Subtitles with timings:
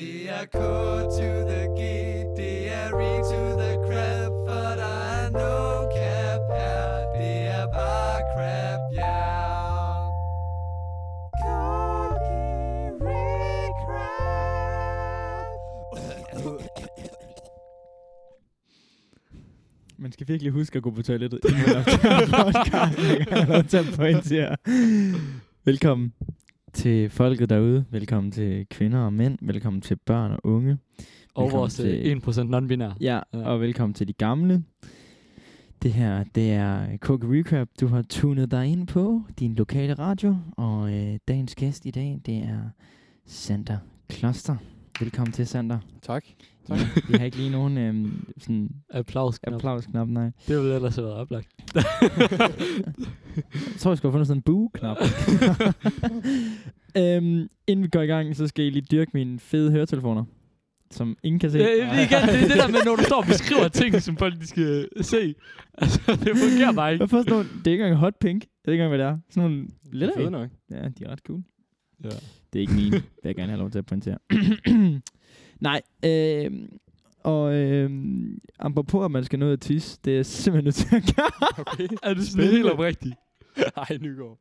[0.00, 1.80] Det er K to the G,
[2.36, 6.84] det er re to the crap, for der er no cap her.
[7.18, 9.20] Det er bare crap, ja.
[19.98, 23.04] Man skal virkelig huske at gå på toilettet, inden man optager podcasten.
[23.18, 24.56] Jeg kan have lov til at pointere.
[25.64, 26.12] Velkommen
[26.72, 27.84] til folket derude.
[27.90, 29.38] Velkommen til kvinder og mænd.
[29.42, 30.78] Velkommen til børn og unge.
[31.34, 32.96] Og Velkommen vores til- øh, 1% non-binær.
[33.00, 33.38] Ja, Ja.
[33.48, 34.62] og velkommen til de gamle.
[35.82, 37.68] Det her, det er Coke Recap.
[37.80, 40.36] Du har tunet dig ind på din lokale radio.
[40.56, 42.60] Og øh, dagens gæst i dag, det er
[43.26, 43.78] Sander
[44.08, 44.56] Kloster.
[45.00, 45.78] Velkommen til, Sander.
[46.02, 46.24] Tak.
[46.68, 46.74] Ja,
[47.08, 49.40] vi har ikke lige nogen øhm, sådan Applaus.
[49.42, 50.30] applausknap, nej.
[50.48, 51.48] Det ville ellers have været oplagt.
[51.74, 51.82] Jeg
[53.78, 54.96] tror, jeg skulle have fundet sådan en boo-knap.
[57.02, 60.24] øhm, inden vi går i gang, så skal I lige dyrke mine fede høretelefoner,
[60.90, 61.58] som ingen kan se.
[61.58, 64.40] Ja, igen, det er det der med, når du står og beskriver ting, som folk
[64.40, 65.34] de skal se.
[65.78, 67.00] Altså, det fungerer bare ikke.
[67.00, 68.42] Hvad for sådan nogle, det er ikke engang hot pink.
[68.42, 69.18] Jeg ved ikke engang, hvad det er.
[69.30, 70.50] Sådan nogle lidt Fede nok.
[70.70, 71.42] Ja, de er ret cool.
[72.04, 72.08] Ja.
[72.52, 74.18] Det er ikke mine, vil jeg gerne have lov til at pointere.
[75.60, 76.50] Nej, øh,
[77.24, 77.90] og øh,
[78.58, 81.30] apropos, at man skal nå at tisse, det er simpelthen nødt til at gøre.
[81.72, 81.88] Okay.
[82.02, 82.56] Er du sådan Spændende.
[82.56, 83.12] helt oprigtig?
[83.76, 84.38] Ej, Nygaard.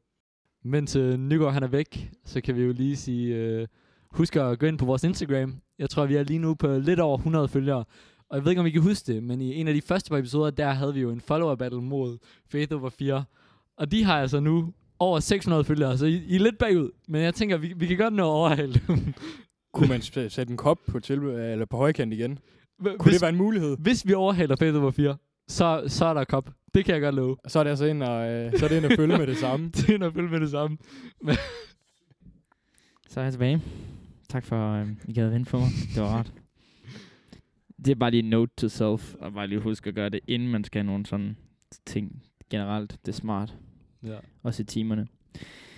[0.63, 3.67] Mens øh, Nygaard han er væk, så kan vi jo lige sige, øh,
[4.11, 5.55] husk at gå ind på vores Instagram.
[5.79, 7.85] Jeg tror, vi er lige nu på lidt over 100 følgere.
[8.29, 10.09] Og jeg ved ikke, om I kan huske det, men i en af de første
[10.09, 12.17] par episoder, der havde vi jo en follower battle mod
[12.51, 13.23] Faith Over 4.
[13.77, 16.91] Og de har altså nu over 600 følgere, så I, I er lidt bagud.
[17.07, 19.13] Men jeg tænker, vi, vi kan godt nå at overhale dem.
[19.73, 22.39] Kunne man sætte en kop på, tilbud, eller på højkant igen?
[22.83, 23.77] Kunne hvis, det være en mulighed?
[23.79, 26.49] hvis vi overhaler Faith Over 4, så, så er der kop.
[26.73, 27.37] Det kan jeg godt love.
[27.43, 29.27] Og så er det altså ind og, øh, så er det ind og følge med
[29.27, 29.69] det samme.
[29.75, 30.77] Det er noget følge med det samme.
[33.09, 33.61] Så er jeg tilbage.
[34.29, 35.67] Tak for, øh, I gad at vente på mig.
[35.95, 36.33] Det var rart.
[37.85, 40.49] Det er bare lige note to self, og bare lige huske at gøre det, inden
[40.49, 41.37] man skal have nogle sådan
[41.85, 42.23] ting.
[42.49, 43.55] Generelt, det er smart.
[44.03, 44.17] Ja.
[44.43, 45.07] Også i timerne.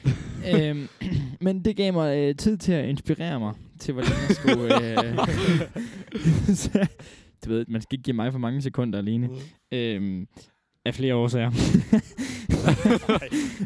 [0.53, 0.87] øhm,
[1.45, 4.63] men det gav mig øh, tid til at inspirere mig til, hvordan jeg skulle...
[4.91, 5.27] Øh,
[6.55, 6.87] så,
[7.45, 9.29] du ved, man skal ikke give mig for mange sekunder alene.
[9.71, 10.27] Øhm,
[10.85, 11.51] af flere årsager.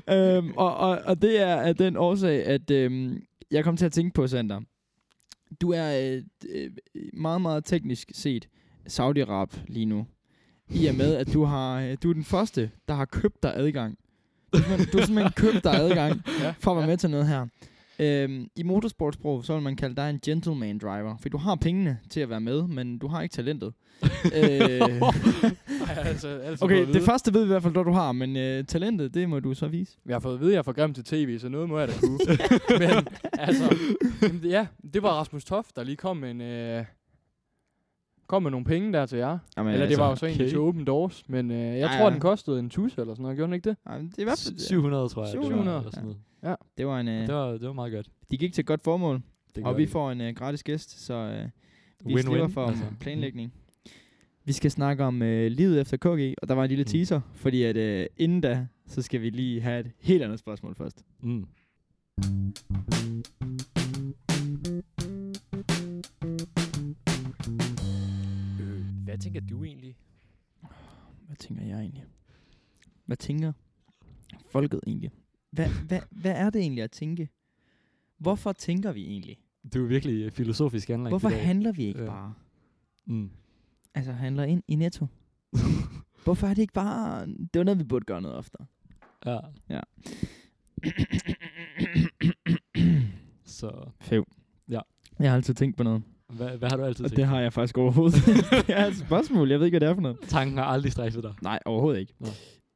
[0.15, 3.91] øhm, og, og, og det er af den årsag, at øhm, jeg kom til at
[3.91, 4.61] tænke på, Sander.
[5.61, 6.71] Du er øh, øh,
[7.13, 8.49] meget, meget teknisk set
[8.89, 10.07] Saudi-Arab lige nu.
[10.69, 13.53] I og med, at du har øh, du er den første, der har købt dig
[13.55, 13.97] adgang.
[14.91, 16.53] Du har simpelthen, købt dig adgang Ja.
[16.59, 17.45] for at være med til noget her.
[17.99, 21.15] Øhm, I motorsportsprog, så vil man kalde dig en gentleman driver.
[21.21, 23.73] For du har pengene til at være med, men du har ikke talentet.
[24.35, 24.81] øh,
[26.07, 28.63] altså, altså Okay, det første ved vi i hvert fald, hvad du har, men øh,
[28.65, 29.97] talentet, det må du så vise.
[30.05, 31.79] Jeg har fået at vide, at jeg er for grim til tv, så noget må
[31.79, 32.19] jeg da kunne.
[32.79, 33.77] Men altså,
[34.21, 36.41] jamen, ja, det var Rasmus Toft, der lige kom med en...
[36.41, 36.85] Øh,
[38.27, 39.37] kom med nogle penge der til jer.
[39.57, 40.49] Jamen, Eller det var jo så egentlig okay.
[40.51, 42.09] til Open Doors, men øh, jeg Ja, tror, ja.
[42.09, 43.37] den kostede en tusse eller sådan noget.
[43.37, 43.77] Gjorde den ikke det?
[43.85, 44.59] Ej, men det er i hvert fald...
[44.59, 45.31] 700, tror jeg.
[45.31, 46.47] det var, 700, eller sådan ja.
[46.47, 46.57] noget.
[46.77, 47.07] Det var en...
[47.07, 48.07] Øh, Det var, det var meget godt.
[48.31, 49.21] de gik til et godt formål,
[49.55, 49.89] Det og vi det.
[49.89, 51.49] får en øh, gratis gæst, så øh,
[52.05, 52.83] vi Win-win, slipper for altså.
[52.83, 52.99] altså.
[52.99, 53.53] planlægning.
[54.45, 56.87] Vi skal snakke om øh, livet efter KG, og der var en lille Mm.
[56.87, 60.75] teaser, fordi at øh, inden da, så skal vi lige have et helt andet spørgsmål
[60.75, 61.03] først.
[61.23, 61.45] Mm.
[69.15, 69.97] Hvad tænker du egentlig?
[71.27, 72.05] Hvad tænker jeg egentlig?
[73.05, 73.53] Hvad tænker
[74.51, 75.11] folket egentlig?
[75.51, 77.29] Hvad, hvad, hvad er det egentlig at tænke?
[78.17, 79.37] Hvorfor tænker vi egentlig?
[79.73, 81.45] Du er virkelig øh, filosofisk anlagt Hvorfor i dag.
[81.45, 82.05] handler vi ikke Ja.
[82.05, 82.33] bare?
[83.05, 83.29] Mm.
[83.93, 85.07] Altså handler ind i netto?
[86.23, 87.25] Hvorfor er det ikke bare...
[87.27, 88.65] Det var noget, vi burde gøre noget oftere.
[89.25, 89.39] Ja.
[89.69, 89.79] Ja.
[93.43, 94.27] Så Fæv.
[94.69, 94.79] Ja.
[95.19, 96.03] Jeg har altid tænkt på noget.
[96.35, 97.17] Hvad, hvad har du altid tænkt?
[97.17, 98.25] det har jeg faktisk overhovedet.
[98.67, 99.49] det er et spørgsmål.
[99.49, 100.17] Jeg ved ikke, hvad det er for noget.
[100.27, 101.33] Tanken har aldrig strejfet dig.
[101.41, 102.13] Nej, overhovedet ikke.
[102.19, 102.27] Nå.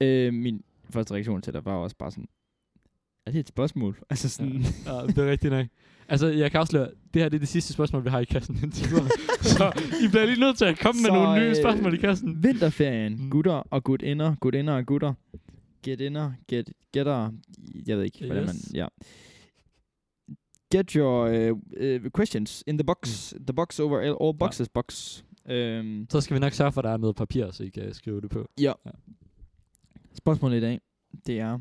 [0.01, 2.27] Øh, min første reaktion til dig var også bare sådan...
[3.25, 3.97] Er det et spørgsmål?
[4.09, 4.61] Altså sådan...
[4.85, 5.65] Ja, det er rigtigt nok.
[6.09, 8.59] Altså, jeg kan afsløre, det her det er det sidste spørgsmål, vi har i kassen
[8.63, 9.07] indtil videre.
[9.41, 9.71] Så
[10.03, 12.43] I bliver lige nødt til at komme med Så, nogle nye øh, spørgsmål i kassen.
[12.43, 13.23] Vinterferien.
[13.23, 13.29] Mm.
[13.29, 14.35] Gutter og gutinder.
[14.35, 15.13] Gutinder og gutter.
[15.83, 16.31] Get inner.
[16.47, 17.31] Get, getter.
[17.87, 18.55] Jeg ved ikke, hvordan man...
[18.55, 18.71] Yes.
[18.73, 18.87] Ja.
[20.71, 23.33] Get your uh, uh, questions in the box.
[23.47, 25.23] The box over all, all boxes box.
[25.49, 27.93] Um, Så skal vi nok sørge for, at der er noget papir, så I kan
[27.93, 28.49] skrive det på.
[28.59, 28.73] ja.
[28.85, 28.91] Ja.
[30.13, 30.79] Spørgsmålet i dag,
[31.25, 31.59] det er,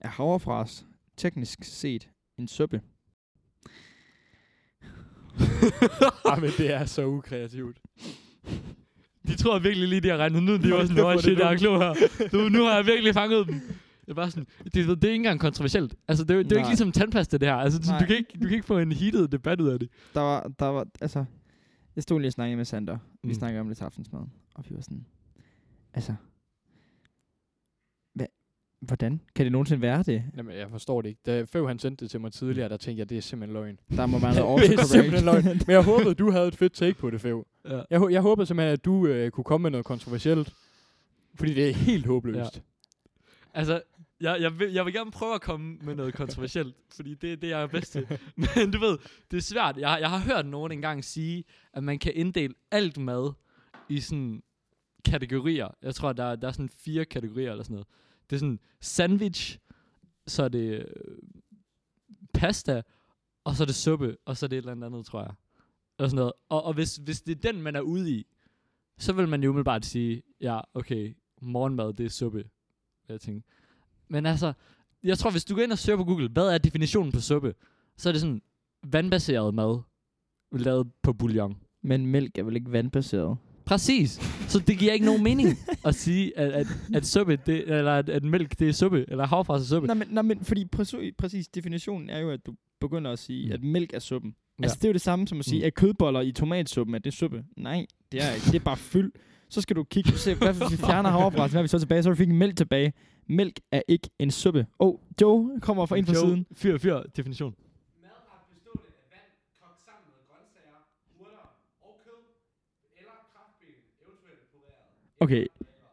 [0.00, 0.86] er havrefras
[1.16, 2.08] teknisk set
[2.38, 2.80] en suppe?
[6.24, 7.78] Ej, men det er så ukreativt.
[9.26, 10.58] De tror virkelig lige, de har regnet ud.
[10.58, 12.28] De var sådan, Hvor er det shit, jeg er dumt." klog her.
[12.32, 13.60] Du, nu har jeg virkelig fanget dem.
[14.10, 15.94] Er bare sådan, det, det, det er ikke engang kontroversielt.
[16.08, 17.54] Altså, det, er jo- det er jo ikke ligesom tandpasta, det her.
[17.54, 17.98] Altså, du, Nej.
[17.98, 19.88] du, kan ikke, du kan ikke få en heated debat ud af det.
[20.14, 21.24] Der var, der var, altså,
[21.96, 22.98] jeg stod lige og snakkede med Sander.
[23.22, 23.34] Vi Mm.
[23.34, 24.20] snakkede om det til aftensmad.
[24.54, 25.06] Og vi var sådan,
[25.94, 26.14] altså,
[28.14, 28.26] hvad,
[28.80, 30.24] hvordan kan det nogensinde være det?
[30.36, 31.20] Jamen, jeg forstår det ikke.
[31.26, 33.78] Da Føv han sendte det til mig tidligere, der tænkte jeg, det er simpelthen løgn.
[33.96, 34.88] Der må være noget det er autocorrect.
[34.90, 35.44] simpelthen løgn.
[35.44, 37.46] Men jeg håbede, du havde et fedt take på det, Føv.
[37.64, 37.82] Ja.
[37.90, 40.54] Jeg, jeg håbede simpelthen, at du øh, kunne komme med noget kontroversielt.
[41.34, 42.56] Fordi det er helt håbløst.
[42.56, 42.60] Ja.
[43.54, 43.82] Altså,
[44.24, 47.36] jeg, jeg, vil, jeg vil gerne prøve at komme med noget kontroversielt, fordi det er
[47.36, 48.06] det, jeg er bedst til.
[48.36, 48.98] Men du ved,
[49.30, 49.76] det er svært.
[49.76, 53.32] Jeg, jeg har hørt nogen engang sige, at man kan inddele alt mad
[53.88, 54.42] i sådan
[55.04, 55.68] kategorier.
[55.82, 57.88] Jeg tror, der, der er sådan fire kategorier eller sådan noget.
[58.30, 59.58] Det er sådan sandwich,
[60.26, 60.84] så er det øh,
[62.34, 62.82] pasta,
[63.44, 65.34] og så er det suppe, og så er det et eller andet andet, tror jeg.
[65.98, 66.32] Eller sådan noget.
[66.48, 68.26] Og, og hvis, hvis det er den, man er ude i,
[68.98, 72.44] så vil man jo umiddelbart sige, ja, okay, morgenmad, det er suppe.
[73.08, 73.42] Jeg tænker.
[74.08, 74.52] Men altså,
[75.04, 77.54] jeg tror, hvis du går ind og søger på Google, hvad er definitionen på suppe?
[77.96, 78.42] Så er det sådan
[78.86, 79.78] vandbaseret mad,
[80.52, 81.56] lavet på bouillon.
[81.82, 83.36] Men mælk er vel ikke vandbaseret?
[83.64, 84.10] Præcis.
[84.48, 85.48] Så det giver ikke nogen mening
[85.84, 89.26] at sige, at, at, at suppe, det, eller at, at mælk, det er suppe, eller
[89.26, 89.86] havfras er suppe.
[89.86, 93.46] Nej, men, nej, men fordi præcis, præcis definitionen er jo, at du begynder at sige,
[93.46, 93.52] Mm.
[93.52, 94.34] at mælk er suppen.
[94.58, 94.62] Ja.
[94.64, 95.66] Altså, det er jo det samme som at sige, Mm.
[95.66, 97.44] at kødboller i tomatsuppen, er det suppe?
[97.56, 98.46] Nej, det er ikke.
[98.46, 99.12] Det er bare fyld.
[99.48, 101.78] Så skal du kigge og se, hvad hvis vi fjerner havrepressen, hvad er vi så
[101.78, 102.02] tilbage?
[102.02, 102.92] Så er vi fik mælk tilbage.
[103.26, 104.66] Mælk er ikke en suppe.
[104.78, 106.46] Oh, Joe kommer fra ind fra siden.
[106.52, 107.54] Fyr, fyr, definition.
[115.20, 115.46] Okay.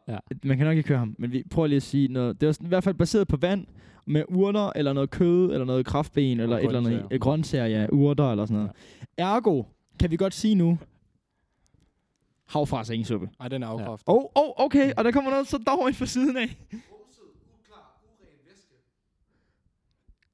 [0.08, 0.18] Ja.
[0.44, 2.40] Man kan nok ikke høre ham, men vi prøver lige at sige noget.
[2.40, 3.66] Det sådan, i hvert fald baseret på vand,
[4.06, 7.06] med urter, eller noget kød, eller noget kraftben, eller et eller andet.
[7.10, 7.86] øh, Grøntsager, ja.
[7.92, 8.72] Urter, eller sådan noget.
[9.16, 9.62] Ergo,
[10.00, 10.78] kan vi godt sige nu,
[12.46, 13.30] havfras er ingen suppe.
[13.40, 14.08] Ej, den er afkræftet.
[14.08, 16.56] Åh, oh, oh, okay, og der kommer noget så dog ind fra siden af.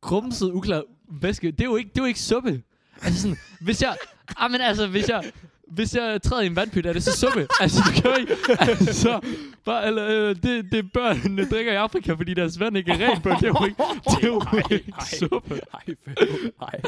[0.00, 0.82] Grumset, uklar
[1.22, 2.62] væske, det er jo ikke, det er jo ikke suppe.
[3.02, 3.96] Altså sådan, hvis jeg,
[4.36, 5.32] ah, men altså, hvis jeg,
[5.68, 7.46] hvis jeg træder i en vandpyt, er det så suppe?
[7.60, 9.20] altså, du kan ikke, altså,
[9.64, 13.22] bare, eller, øh, det, det børnene drikker i Afrika, fordi deres vand ikke er rent
[13.22, 15.60] på, det er jo ikke, det er jo ikke suppe.
[15.74, 15.84] Ej.
[16.62, 16.80] Ej.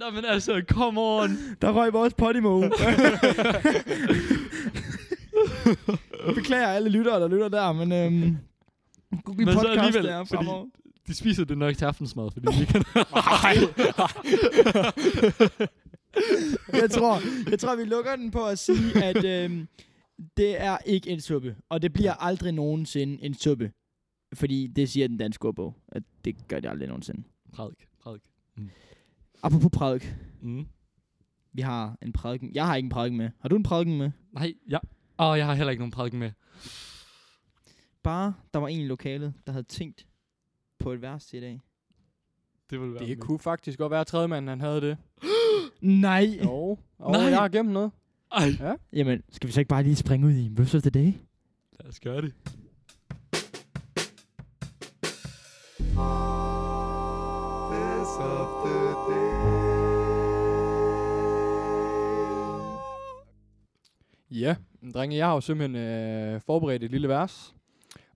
[0.00, 1.38] Nå, men altså, come on.
[1.62, 2.60] Der røg vores Podimo.
[6.34, 8.36] Beklager alle lyttere, der lytter der, men øhm,
[9.24, 10.66] Google Men så podcast alligevel, er fordi- fremover.
[11.06, 12.84] De spiser det nok til aftensmad, fordi de kan...
[16.82, 17.20] jeg tror,
[17.50, 19.68] jeg tror, vi lukker den på at sige, at øhm,
[20.36, 23.72] det er ikke en suppe, og det bliver aldrig nogensinde en suppe.
[24.34, 27.22] Fordi det siger den danske ordbog, at det gør det aldrig nogensinde.
[27.52, 28.22] Prædik, prædik.
[29.42, 30.14] Apropos prædik.
[30.42, 30.66] Mm.
[31.52, 32.50] Vi har en prædiken.
[32.54, 33.30] Jeg har ikke en prædiken med.
[33.40, 34.10] Har du en prædiken med?
[34.32, 34.78] Nej, ja.
[35.18, 36.30] Åh, oh, jeg har heller ikke nogen prædiken med.
[38.02, 40.06] Bare, der var en i lokalet, der havde tænkt
[40.78, 41.60] på et vers til i dag.
[42.70, 44.96] Det vil være Det kunne faktisk godt være, at tredjemanden han havde det.
[45.80, 46.38] Nej!
[46.44, 46.78] Jo.
[46.98, 47.20] Og Nej.
[47.20, 47.90] jeg har gemt noget.
[48.32, 48.76] Ej.
[48.92, 51.12] Jamen, skal vi så ikke bare lige springe ud i Verse of the Day?
[51.80, 52.34] Lad os gøre det.
[57.70, 59.30] This of the day.
[64.30, 64.56] Ja,
[64.94, 67.54] drenge, jeg har jo simpelthen øh, forberedt et lille vers.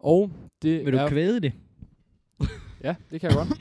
[0.05, 0.31] Og
[0.63, 1.09] det Vil du er...
[1.09, 1.53] kvæde det?
[2.85, 3.61] Ja, det kan jeg godt.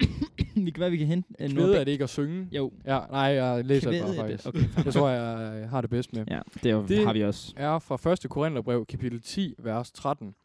[0.66, 2.48] vi kan være, vi kan hente uh, Kvæde er det ikke at synge.
[2.52, 4.44] Jo, Ja, nej, jeg læser det kvæde bare er faktisk.
[4.54, 4.70] det.
[4.76, 4.84] Okay.
[4.86, 6.26] Det tror jeg, jeg har det bedst med.
[6.32, 7.54] Ja, det, er, Det- det har vi også.
[7.58, 8.26] er fra 1.
[8.30, 10.36] Korintherbrev, kapitel 10, vers 13.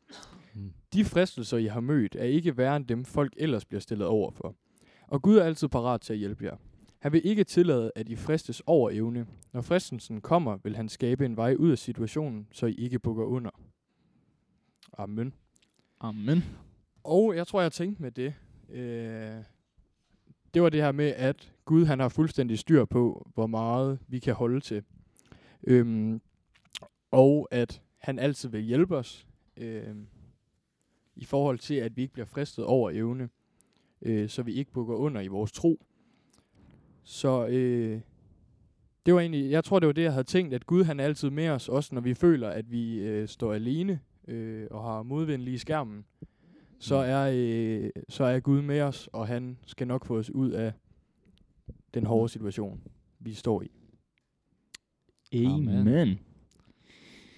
[0.54, 0.72] Mm.
[0.92, 4.30] De fristelser, I har mødt, er ikke værre end dem, folk ellers bliver stillet over
[4.30, 4.54] for.
[5.08, 6.56] Og Gud er altid parat til at hjælpe jer.
[6.98, 9.26] Han vil ikke tillade, at I fristes over evne.
[9.52, 13.24] Når fristelsen kommer, vil han skabe en vej ud af situationen, så I ikke bukker
[13.24, 13.50] under.
[14.98, 15.34] Amen.
[16.00, 16.44] Amen.
[17.04, 18.34] Og jeg tror, jeg tænkte med det.
[18.70, 19.44] Øh,
[20.54, 24.18] det var det her med, at Gud han har fuldstændig styr på, hvor meget vi
[24.18, 24.82] kan holde til.
[25.66, 26.20] Øhm,
[27.10, 29.26] og at han altid vil hjælpe os
[29.56, 30.06] øhm,
[31.16, 33.28] i forhold til, at vi ikke bliver fristet over evne,
[34.02, 35.86] øh, så vi ikke bukker under i vores tro.
[37.04, 38.00] Så øh,
[39.06, 41.04] det var egentlig, jeg tror, det var det, jeg havde tænkt, at Gud han er
[41.04, 45.02] altid med os, også når vi føler, at vi øh, står alene øh, og har
[45.02, 46.04] modvind lige i skærmen
[46.78, 50.50] så er, øh, så er Gud med os, og han skal nok få os ud
[50.50, 50.72] af
[51.94, 52.82] den hårde situation,
[53.18, 53.70] vi står i.
[55.32, 55.68] Amen.
[55.68, 56.08] Amen.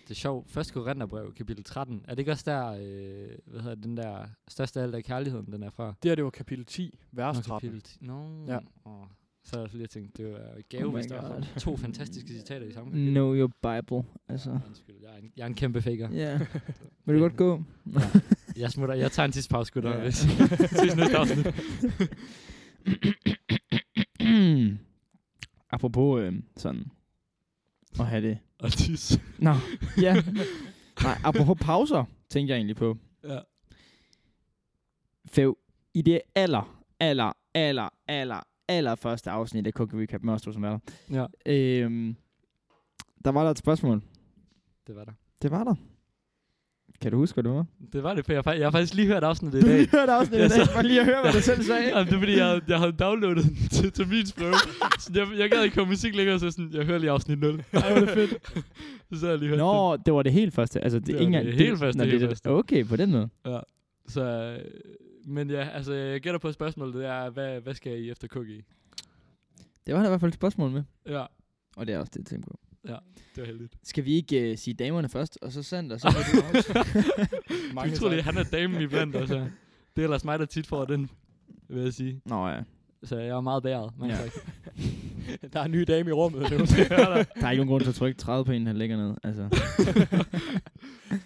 [0.03, 0.51] Det er sjovt.
[0.51, 2.05] Første Korintherbrev, kapitel 13.
[2.05, 5.53] Er det ikke også der, øh, hvad hedder den der, største af alt af kærligheden,
[5.53, 5.95] den er fra?
[6.03, 7.69] Det her, det var kapitel 10, vers Nå, 13.
[7.69, 7.99] kapitel 10.
[8.01, 8.59] Nå, Ja.
[8.85, 9.07] Åh.
[9.45, 12.29] Så har jeg lige tænkt, det var et gave, Oh hvis der var to fantastiske
[12.29, 13.11] citater i samme kapitel.
[13.13, 14.05] Know your Bible.
[14.29, 14.59] Altså.
[14.69, 16.11] Undskyld, jeg er en, jeg er en kæmpe faker.
[16.13, 16.41] Ja.
[17.07, 17.63] Vil du godt gå?
[18.57, 18.95] Jeg smutter.
[18.95, 19.91] Jeg tager en sidste pause, gutter.
[19.91, 19.97] Ja.
[19.97, 20.03] Ja.
[20.03, 20.17] Hvis
[20.81, 21.47] ses næste afsnit.
[25.71, 26.85] Apropos øh, sådan
[28.01, 28.39] at have det.
[28.59, 29.21] Og tis.
[29.39, 29.51] Nå,
[30.03, 30.15] ja.
[31.03, 32.99] Nej, apropos pauser, tænkte jeg egentlig på.
[33.25, 33.39] Ja.
[35.27, 35.59] Fev,
[35.95, 40.53] i det aller, aller, aller, aller, aller første afsnit af Cookie Recap med os to,
[40.53, 40.79] som er der,
[41.47, 42.17] Ja, øhm,
[43.25, 44.03] der var der et spørgsmål.
[44.87, 45.13] det var der.
[45.43, 45.75] Det var der.
[47.03, 47.67] Kan du huske, hvad det var?
[47.93, 49.77] Det var det, for jeg, jeg har faktisk lige hørt afsnittet i Du dag.
[49.79, 51.89] lige hørt afsnittet i Ja, dag, for lige at høre, hvad du selv sagde.
[51.97, 54.55] Jamen, det er fordi, jeg, jeg havde downloadet den til terminsprøve.
[54.99, 57.65] så jeg, jeg gad ikke høre musik længere, så sådan, jeg hører lige afsnit 0.
[57.73, 58.35] Ej, hvor det fedt.
[59.21, 60.81] så har jeg lige hørt Nå, det var det helt første.
[60.81, 62.47] Altså, det, Det ikke det helt første, Nå, det det, helt det, første.
[62.51, 63.29] Okay, på den måde.
[63.45, 63.61] det.
[64.09, 64.59] Så, øh,
[65.25, 68.63] men ja, altså, jeg gætter på spørgsmålet, det er, hvad, hvad skal I efter cookie?
[69.87, 70.83] Det var der i hvert fald et spørgsmål med.
[71.07, 71.25] Ja,
[71.77, 72.59] Og det er også det, jeg tænker på.
[72.85, 73.75] det var heldigt.
[73.83, 76.09] Skal vi ikke uh, sige damerne først, og så Sander, så
[76.55, 76.85] også.
[77.85, 79.41] Jeg tror, det er, han er damen i blandt os her.
[79.97, 81.11] Det er ellers mig, der tit får den,
[81.69, 82.21] vil jeg sige.
[82.25, 82.61] Nå ja,
[83.03, 83.93] Så jeg er meget bæret.
[83.99, 84.23] Mange Ja.
[84.23, 84.33] tak.
[85.53, 87.23] Der er en ny dame i rummet det er der.
[87.23, 89.15] der er ikke nogen grund til at trykke 30 på en, han ligger ned.
[89.23, 89.49] Altså,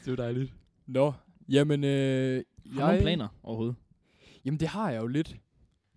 [0.04, 0.52] Det er dejligt.
[0.86, 1.12] Nå,
[1.48, 2.42] jamen, øh,
[2.74, 3.76] har nogle planer overhovedet?
[4.44, 5.36] Jamen, det har jeg jo lidt.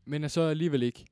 [0.05, 1.05] Men altså alligevel ikke.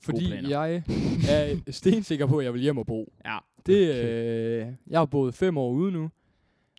[0.00, 0.82] Fordi jeg
[1.28, 3.12] er stensikker på, at jeg vil hjem og bo.
[3.24, 3.38] Ja.
[3.66, 4.66] Det, Okay.
[4.68, 6.10] øh, jeg har boet fem år ude nu.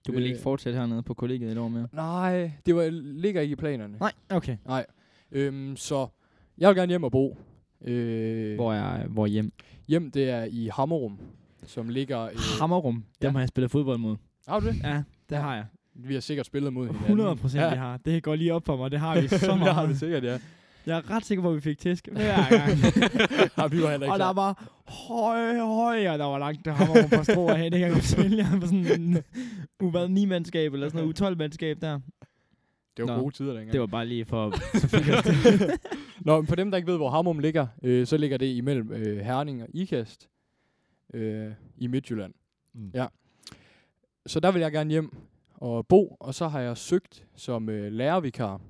[0.07, 0.29] Du vil Øh.
[0.29, 1.87] ikke fortsætte hernede på kollegiet et år mere?
[1.93, 3.97] Nej, det var, ligger ikke i planerne.
[3.99, 4.57] Nej, okay.
[4.65, 4.85] Nej.
[5.31, 6.07] Øhm, så
[6.57, 7.37] jeg vil gerne hjem og bo.
[7.81, 9.53] Øh, Hvor er hvor hjem?
[9.87, 11.19] Hjem, det er i Hammerum,
[11.65, 12.21] som ligger...
[12.23, 12.95] Øh, Hammerum.
[12.95, 13.31] Dem ja.
[13.31, 14.15] har jeg spillet fodbold mod.
[14.47, 14.75] har du det?
[14.83, 15.65] Ja, det har jeg.
[15.95, 17.05] Vi har sikkert spillet mod hinanden.
[17.05, 17.69] 100 procent, ja.
[17.69, 17.97] vi har.
[17.97, 18.91] Det går lige op for mig.
[18.91, 20.00] Det har vi så det har vi meget.
[20.00, 20.39] sikkert, ja.
[20.85, 22.79] Jeg er ret sikker på, at vi fik tæsk hver gang.
[23.57, 26.71] ja vi var heller ikke og der var høj, høj, og der var langt der
[26.71, 27.71] Hammerum på strå af.
[27.71, 28.59] Det kan jeg godt fortælle jer.
[28.59, 29.23] På sådan en
[29.81, 32.00] u 9 mandskab eller sådan noget u 12 mandskab der.
[32.97, 33.21] Det var Nå.
[33.21, 33.71] gode tider dengang.
[33.71, 34.53] Det var bare lige for...
[35.12, 35.77] jeg.
[36.19, 38.91] Nå, men for dem, der ikke ved, hvor Hammerum ligger, øh, så ligger det imellem
[38.91, 40.29] øh, Herning og Ikast
[41.13, 42.33] øh, i Midtjylland.
[42.73, 42.91] Mm.
[42.93, 43.05] Ja.
[44.25, 45.15] Så der vil jeg gerne hjem
[45.63, 48.62] og bo, og så har jeg søgt som øh, lærervikar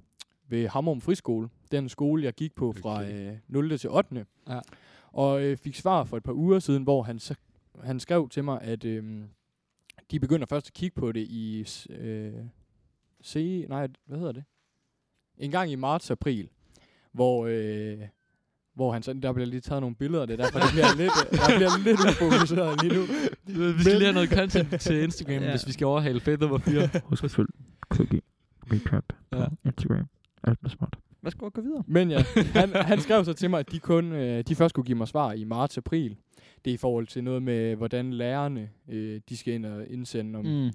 [0.47, 1.49] ved Hammerum Friskole.
[1.71, 3.77] Den skole, jeg gik på fra øh, 0.
[3.77, 4.25] til 8.
[4.49, 4.59] Ja.
[5.07, 7.35] Og øh, fik svar for et par uger siden, hvor han, så,
[7.83, 9.23] han skrev til mig, at øh,
[10.11, 11.67] de begynder først at kigge på det i...
[11.89, 12.33] Øh,
[13.21, 14.43] se, nej, hvad hedder det?
[15.37, 16.49] En gang i marts-april,
[17.11, 17.45] hvor...
[17.49, 18.07] Øh,
[18.75, 21.11] hvor han så, der bliver lige taget nogle billeder, det er derfor, det bliver lidt,
[21.31, 23.01] der bliver lidt ufokuseret lige nu.
[23.73, 25.49] Vi skal lige have noget content til Instagram, Ja.
[25.49, 26.89] hvis vi skal overhale Faith nummer 4.
[27.03, 27.47] Husk at følge
[27.89, 28.21] Cookie
[28.71, 29.03] Recap
[29.33, 29.45] Ja.
[29.65, 30.05] Instagram.
[30.43, 30.95] Alt med smart.
[31.21, 31.83] Hvad skal gå videre?
[31.87, 32.23] Men ja,
[32.59, 35.07] han, han skrev så til mig, at de kun øh, de først kunne give mig
[35.07, 36.17] svar i marts-april.
[36.65, 40.39] Det er i forhold til noget med, hvordan lærerne øh, de skal ind og indsende,
[40.39, 40.71] om mm.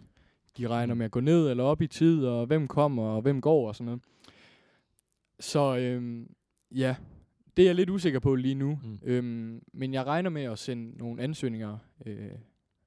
[0.59, 3.41] De regner med at gå ned eller op i tid, og hvem kommer og hvem
[3.41, 4.01] går og sådan noget.
[5.41, 6.27] Så øhm,
[6.75, 6.95] ja,
[7.59, 8.81] det er jeg lidt usikker på lige nu.
[8.85, 8.99] Mm.
[9.03, 12.31] Øhm, men jeg regner med at sende nogle ansøgninger, øh,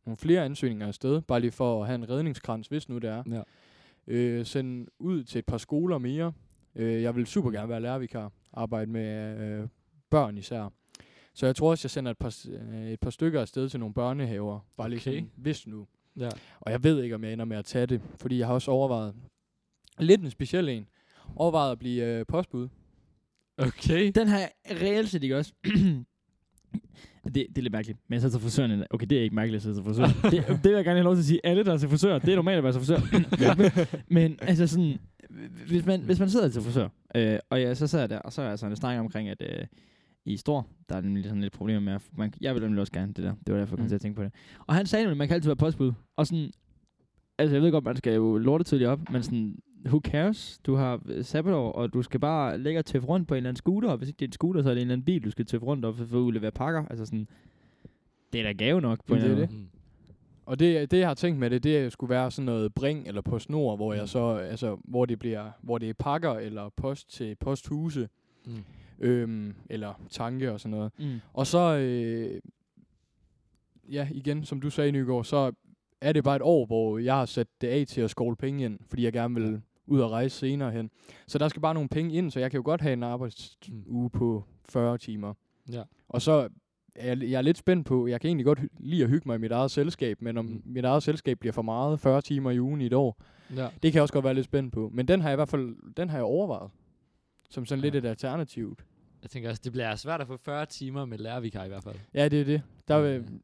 [0.06, 3.24] nogle flere ansøgninger afsted, bare lige for at have en redningskrans, hvis nu det er.
[3.32, 3.42] Ja.
[4.08, 6.34] Øh, sende ud til et par skoler mere.
[6.76, 9.68] Øh, jeg vil super gerne være lærervikar, arbejde med øh,
[10.10, 10.74] børn især.
[11.34, 13.94] Så jeg tror også, jeg sender et par, øh, et par stykker afsted til nogle
[13.94, 15.12] børnehaver, bare lige Okay.
[15.12, 15.88] sådan, hvis nu.
[16.18, 16.30] Ja.
[16.60, 18.72] Og jeg ved ikke, om jeg ender med at tage det, fordi jeg har også
[18.72, 19.16] overvejet,
[20.00, 20.88] lidt en speciel en,
[21.36, 22.68] overvejet at blive øh, postbud.
[23.68, 24.12] Okay.
[24.16, 24.50] Den har jeg
[24.82, 25.54] reelt set ikke også.
[27.26, 28.00] det, det er lidt mærkeligt.
[28.08, 28.84] Men jeg sidder til frisøren.
[28.90, 30.12] Okay, det er ikke mærkeligt at sidde til frisøren.
[30.32, 31.40] det, det vil jeg gerne have lov til at sige.
[31.44, 33.00] Alle, der er til frisør, det er normalt at være til frisør.
[33.46, 33.72] ja, men,
[34.08, 35.00] men altså sådan,
[35.68, 38.34] hvis man, hvis man sidder til frisør, øh, og jeg, så sidder jeg der, og
[38.34, 39.66] så er jeg sådan, snak omkring, at øh,
[40.26, 42.94] i Stor, der er nemlig sådan lidt problemer med, at man, jeg vil nemlig også
[42.94, 43.34] gerne det der.
[43.48, 43.88] Det var derfor, jeg kom Mm.
[43.88, 44.32] til at tænke på det.
[44.68, 45.92] Og han sagde nemlig, at man kan altid være postbud.
[46.16, 46.52] Og sådan,
[47.40, 50.60] altså jeg ved godt, man skal jo lorte tidligt op, men sådan, who cares?
[50.66, 53.50] Du har øh, sabbatår, og du skal bare ligge og tøffe rundt på en eller
[53.50, 55.06] anden scooter, og hvis ikke det er en scooter, så er det en eller anden
[55.06, 56.86] bil, du skal tøffe rundt op for at udlevere pakker.
[56.90, 57.28] Altså sådan,
[58.34, 59.68] det er da gave nok på en det er eller anden Mm.
[60.46, 63.22] Og det, det jeg har tænkt med det, det skulle være sådan noget bring eller
[63.22, 64.00] på snor, hvor Mm.
[64.00, 68.10] jeg så, altså, hvor det bliver, hvor det er pakker eller post til posthuse,
[68.46, 68.54] Mm.
[69.00, 70.92] øhm, eller tanke og sådan noget.
[71.00, 71.10] måde.
[71.14, 71.20] Mm.
[71.34, 72.42] Og så, øh,
[73.92, 75.52] ja, igen, som du sagde, Nygaard, så
[76.02, 78.66] er det bare et år, hvor jeg har sat det af til at skovle penge
[78.66, 80.90] ind, fordi jeg gerne vil ud og rejse senere hen.
[81.28, 84.10] Så der skal bare nogle penge ind, så jeg kan jo godt have en arbejdsuge
[84.10, 85.34] på 40 timer.
[85.72, 85.84] Ja.
[86.10, 86.50] Og så
[86.96, 89.36] er jeg, jeg er lidt spændt på, jeg kan egentlig godt lide at hygge mig
[89.36, 90.62] i mit eget selskab, men om Mm.
[90.66, 93.22] mit eget selskab bliver for meget, 40 timer i ugen i et år,
[93.56, 93.64] Ja.
[93.84, 94.90] det kan jeg også godt være lidt spændt på.
[94.94, 96.72] Men den har jeg i hvert fald, den har jeg overvejet.
[97.50, 97.90] Som sådan Ja.
[97.90, 98.86] lidt et alternativt.
[99.22, 101.96] Jeg tænker også, det bliver svært at få 40 timer med lærervikar i hvert fald.
[102.14, 102.62] Ja, det er det.
[102.88, 103.42] Der vil, Mm.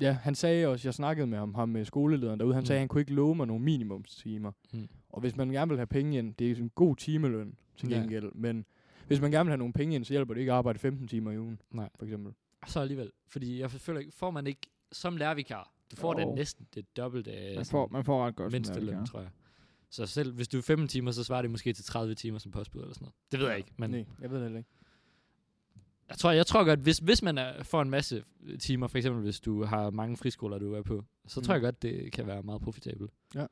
[0.00, 2.66] ja, han sagde også, jeg snakkede med ham, ham med skolelederen derude, han Mm.
[2.66, 4.52] sagde, at han kunne ikke love mig nogle minimumstimer.
[4.72, 4.88] Mm.
[5.16, 7.96] Og hvis man gerne vil have penge ind, det er en god timeløn til Ja.
[7.98, 8.64] gengæld, men
[9.06, 11.08] hvis man gerne vil have nogle penge ind, så hjælper det ikke at arbejde 15
[11.08, 11.88] timer i ugen, Nej.
[11.98, 12.32] for eksempel.
[12.66, 13.12] Så alligevel.
[13.28, 14.60] Fordi jeg føler ikke, får man ikke
[14.92, 16.26] som lærervikar, du får Jo.
[16.28, 18.52] det næsten det dobbelte af Man får, man får ret godt.
[18.52, 19.30] mindsteløn, tror jeg.
[19.90, 22.52] Så selv hvis du er 15 timer, så svarer det måske til 30 timer som
[22.52, 23.14] postbud eller sådan noget.
[23.32, 24.70] Det ved jeg ikke, men Nej, jeg ved det heller ikke.
[26.08, 28.24] jeg tror, jeg tror godt, hvis, hvis man er, får en masse
[28.60, 31.54] timer, for eksempel hvis du har mange friskoler, du er på, så tror Mm.
[31.54, 33.10] jeg godt, det kan være meget profitabelt.
[33.34, 33.46] Ja,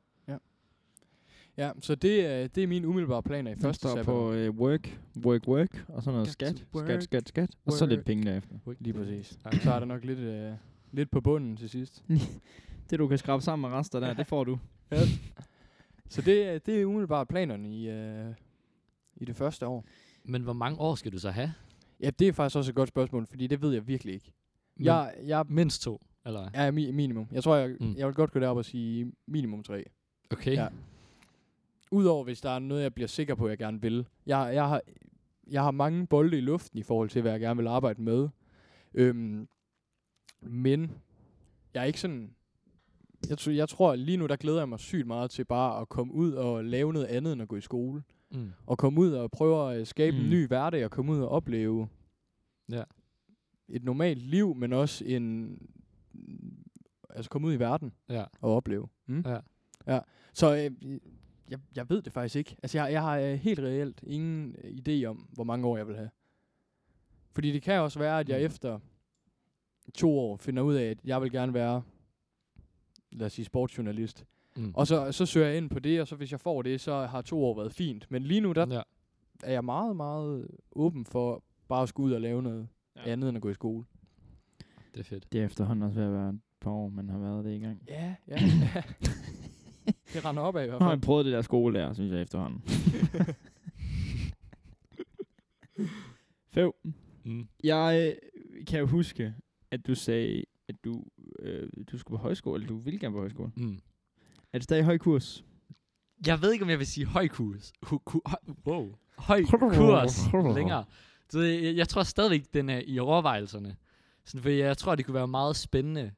[1.81, 4.03] så det, er, det er mine umiddelbare planer i første sabbatår.
[4.03, 7.49] på øh, work, work, work, og så noget Got skat, to skat, work, skat, skat,
[7.65, 8.05] og så lidt work.
[8.05, 8.55] penge derefter.
[8.79, 9.37] Lige præcis.
[9.43, 9.53] Nej.
[9.59, 10.51] Så er der nok lidt, øh,
[10.91, 12.03] lidt på bunden til sidst.
[12.89, 14.59] Det du kan skrabe sammen med rester der, det får du.
[16.09, 18.25] Så det, er- det er umiddelbart planerne i, øh,
[19.15, 19.85] i det første år.
[20.23, 21.53] Men hvor mange år skal du så have?
[21.99, 24.33] Ja, det er faktisk også et godt spørgsmål, fordi det ved jeg virkelig ikke.
[24.77, 27.27] Men Jeg, jeg mindst to, eller er mi- minimum.
[27.31, 27.95] Jeg tror, jeg, mm.
[27.97, 29.83] jeg vil godt gå derop og sige minimum tre.
[30.31, 30.53] Okay.
[30.53, 30.67] Ja.
[31.95, 34.07] Udover hvis der er noget, jeg bliver sikker på, jeg gerne vil.
[34.25, 34.81] Jeg, jeg, har,
[35.47, 38.29] jeg har mange bolde i luften i forhold til, hvad jeg gerne vil arbejde med.
[38.93, 39.47] Øhm,
[40.41, 40.91] men
[41.73, 42.35] jeg er ikke sådan...
[43.29, 45.89] Jeg, tror, jeg tror, lige nu, der glæder jeg mig sygt meget til bare at
[45.89, 48.03] komme ud og lave noget andet, end at gå i skole.
[48.31, 48.51] Mm.
[48.65, 50.19] Og komme ud og prøve at skabe mm.
[50.19, 50.25] Mm.
[50.25, 51.87] en ny hverdag, og komme ud og opleve
[52.69, 52.83] Ja.
[53.69, 55.57] et normalt liv, men også en...
[57.09, 58.25] Altså komme ud i verden Ja.
[58.41, 58.87] og opleve.
[59.07, 59.23] Mm?
[59.25, 59.37] Ja.
[59.87, 59.99] ja.
[60.33, 60.99] Så øh,
[61.49, 62.55] jeg, jeg ved det faktisk ikke.
[62.63, 65.87] Altså, jeg, jeg har øh, helt reelt ingen øh, idé om, hvor mange år jeg
[65.87, 66.09] vil have.
[67.31, 68.45] Fordi det kan også være, at jeg Mm.
[68.45, 68.79] efter
[69.93, 71.81] to år finder ud af, at jeg vil gerne være,
[73.11, 74.25] lad os sige, sportsjournalist.
[74.55, 74.71] Mm.
[74.75, 77.05] Og så, så søger jeg ind på det, og så hvis jeg får det, så
[77.05, 78.11] har to år været fint.
[78.11, 78.81] Men lige nu, der ja.
[79.43, 83.01] er jeg meget, meget åben for bare at skulle ud og lave noget Ja.
[83.05, 83.11] ja.
[83.11, 83.85] andet end at gå i skole.
[84.93, 85.31] Det er fedt.
[85.31, 87.59] Det er efterhånden også ved at være et par år, man har været det i
[87.59, 87.81] gang.
[87.87, 88.37] Ja, ja.
[90.15, 91.05] det render op af i hvert Nu har jeg fald.
[91.05, 92.61] prøvet det der skole der, synes jeg efterhånden.
[96.53, 96.75] Føv,
[97.27, 97.47] Mm.
[97.63, 99.33] jeg øh, kan jo huske,
[99.71, 101.03] at du sagde, at du,
[101.39, 103.51] øh, du skulle på højskole, eller du ville gerne på højskole.
[103.55, 103.79] Mm.
[104.53, 105.43] Er det stadig høj kurs?
[106.27, 107.73] Jeg ved ikke, om jeg vil sige høj kurs.
[107.83, 108.37] Hu- ku- høj,
[108.67, 108.95] wow.
[109.17, 110.19] Høj kurs
[110.55, 110.85] længere.
[111.29, 113.75] Så jeg, jeg tror stadigvæk, den er i overvejelserne.
[114.25, 116.11] Sådan, for jeg tror, det kunne være meget spændende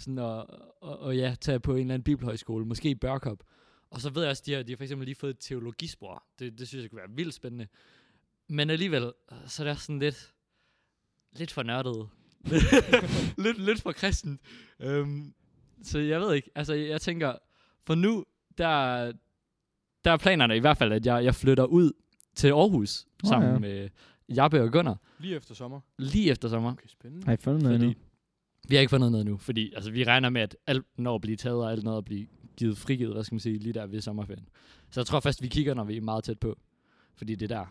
[0.00, 0.44] sådan at,
[0.84, 3.38] at, at ja, tage på en eller anden bibelhøjskole, måske i Børkop.
[3.90, 6.24] Og så ved jeg også, de har, de har for eksempel lige fået et teologispor.
[6.38, 7.66] Det, det synes jeg kunne være vildt spændende.
[8.48, 9.12] Men alligevel,
[9.46, 10.32] så er det også sådan lidt,
[11.32, 12.08] lidt for nørdet.
[13.44, 14.40] lidt, lidt for kristen.
[14.86, 15.34] Um,
[15.82, 17.34] så jeg ved ikke, altså jeg tænker,
[17.86, 18.24] for nu,
[18.58, 19.12] der,
[20.04, 21.92] der er planerne i hvert fald, at jeg, jeg flytter ud
[22.34, 23.58] til Aarhus Nå sammen ja.
[23.58, 23.88] med
[24.28, 25.80] Jappe og Gunnar Lige efter sommer.
[25.98, 26.72] lige efter sommer.
[26.72, 27.26] Okay, spændende.
[27.26, 27.94] Har I fundet noget Fordi nu?
[28.70, 31.20] Vi har ikke fundet noget nu, fordi altså, vi regner med, at alt når at
[31.20, 33.86] blive taget, og alt når at blive givet frigivet, hvad skal man sige, lige der
[33.86, 34.48] ved sommerferien.
[34.90, 36.58] Så jeg tror først, vi kigger, når vi er meget tæt på.
[37.14, 37.66] Fordi det er der,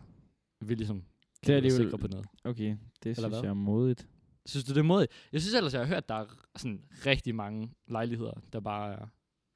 [0.65, 1.03] vi ligesom
[1.45, 2.25] Det er sikre på noget.
[2.43, 3.41] Okay, det synes hvad?
[3.41, 4.07] jeg er modigt.
[4.45, 5.11] Synes du, det er modigt?
[5.31, 8.93] Jeg synes ellers, jeg har hørt, at der er sådan rigtig mange lejligheder, der bare
[8.93, 9.07] er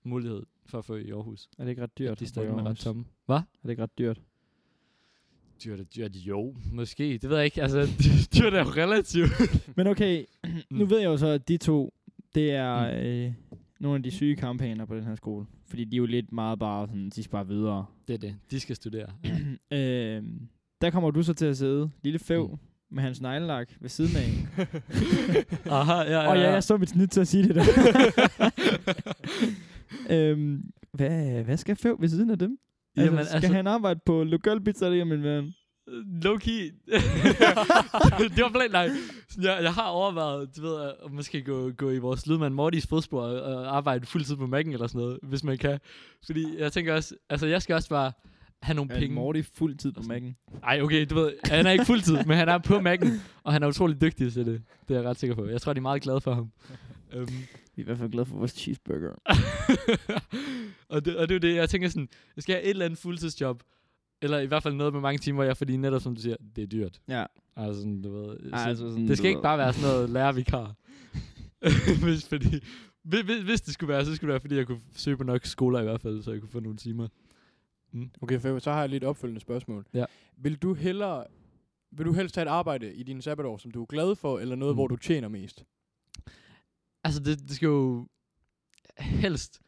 [0.04, 1.50] mulighed for at få i Aarhus.
[1.58, 2.20] Er det ikke ret dyrt?
[2.20, 3.06] de står med ret tomme.
[3.26, 3.36] Hvad?
[3.36, 4.22] Er det ikke ret dyrt?
[5.64, 6.16] Dyrt er dyrt.
[6.16, 7.18] Jo, måske.
[7.22, 7.62] Det ved jeg ikke.
[7.62, 7.80] Altså,
[8.40, 9.32] dyrt er jo relativt.
[9.78, 10.24] Men okay,
[10.72, 11.94] nu ved jeg jo så, at de to,
[12.36, 13.08] det er Mm.
[13.08, 13.34] øh,
[13.80, 15.46] nogle af de syge kampagner på den her skole.
[15.68, 17.86] Fordi de er jo lidt meget bare sådan, de skal bare videre.
[18.08, 18.36] Det er det.
[18.52, 19.08] De skal studere.
[19.72, 19.78] Ja.
[20.18, 20.24] øh,
[20.82, 22.58] der kommer du så til at sidde, lille fæv, mm.
[22.96, 24.48] med hans neglelak ved siden af.
[25.80, 27.64] Aha, ja, ja, Og ja, jeg så mit snit til at sige det der.
[30.10, 32.58] øhm, hvad, hvad skal fæv ved siden af dem?
[32.98, 35.54] Altså, Jamen, skal altså- han arbejde på lokal pizzeria, min ven?
[36.24, 36.72] Low key.
[38.36, 38.90] det var planen, nej.
[39.42, 43.22] Jeg, jeg har overvejet, du ved, at måske gå, gå i vores lydmand Mortys fodspor
[43.22, 45.80] og, og arbejde fuldtid på Mac'en eller sådan noget, hvis man kan.
[46.26, 48.12] Fordi jeg tænker også, altså jeg skal også bare
[48.62, 49.16] have nogle Er penge.
[49.16, 50.60] Morty fuld tid på Mac'en?
[50.64, 53.10] Ej, okay, du ved, han er ikke fuldtid, men han er på Mac'en,
[53.44, 54.62] og han er utrolig dygtig til det.
[54.88, 55.46] Det er jeg ret sikker på.
[55.48, 56.52] Jeg tror, de er meget glade for ham.
[57.18, 57.28] um,
[57.76, 59.16] Vi er i hvert fald glade for vores cheeseburger.
[60.90, 62.86] og, det, og det er jo det, jeg tænker sådan, jeg skal have et eller
[62.86, 63.64] andet fuldtidsjob,
[64.22, 66.62] eller i hvert fald noget med mange timer, ja, fordi netop som du siger, det
[66.62, 67.02] er dyrt.
[67.08, 67.26] Ja.
[67.56, 68.52] Altså sådan, du ved.
[68.54, 70.76] Ej, så altså sådan, det skal du ikke ved- bare være sådan noget lærervikar.
[72.06, 72.60] hvis, fordi,
[73.04, 75.46] hvis, hvis, det skulle være, så skulle det være, fordi jeg kunne søge på nok
[75.46, 77.08] skoler i hvert fald, så jeg kunne få nogle timer.
[78.22, 79.86] Okay, Fæve, så har jeg lidt opfølgende spørgsmål.
[79.94, 80.06] Ja.
[80.38, 81.24] Vil du hellere
[81.98, 84.56] vil du helst have et arbejde i dine sabbatår, som du er glad for, eller
[84.56, 84.76] noget, Mm.
[84.76, 84.78] mm.
[84.78, 85.64] hvor du tjener mest?
[87.04, 88.08] Altså, det, det skal jo
[88.98, 89.62] helst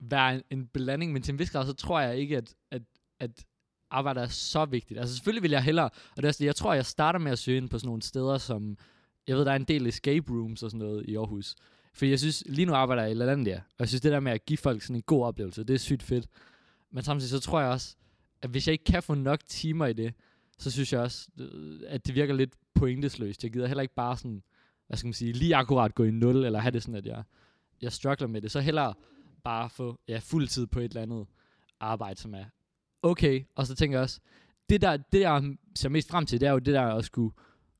[0.00, 2.82] være en, en blanding, men til en vis grad, så tror jeg ikke, at, at,
[3.20, 3.44] at
[3.90, 5.00] arbejde er så vigtigt.
[5.00, 7.32] Altså, selvfølgelig vil jeg hellere, og det er også det, jeg tror, jeg starter med
[7.32, 8.78] at søge ind på sådan nogle steder, som,
[9.26, 11.54] jeg ved, der er en del escape rooms og sådan noget i Aarhus.
[11.94, 14.32] For jeg synes, lige nu arbejder jeg i LaLandia, og jeg synes, det der med
[14.32, 16.26] at give folk sådan en god oplevelse, det er sygt fedt.
[16.90, 17.96] Men samtidig så tror jeg også,
[18.42, 20.14] at hvis jeg ikke kan få nok timer i det,
[20.58, 23.42] så synes jeg også, øh, at det virker lidt pointesløst.
[23.42, 24.42] Jeg gider heller ikke bare sådan,
[24.90, 27.22] hvad skal man sige, lige akkurat gå i nul, eller have det sådan, at jeg,
[27.82, 28.50] jeg struggler med det.
[28.50, 28.94] Så hellere
[29.44, 31.26] bare få ja, fuld tid på et eller andet
[31.80, 32.44] arbejde, som er
[33.02, 33.44] okay.
[33.54, 34.20] Og så tænker jeg også,
[34.68, 37.34] det der, det jeg ser mest frem til, det er jo det der at skulle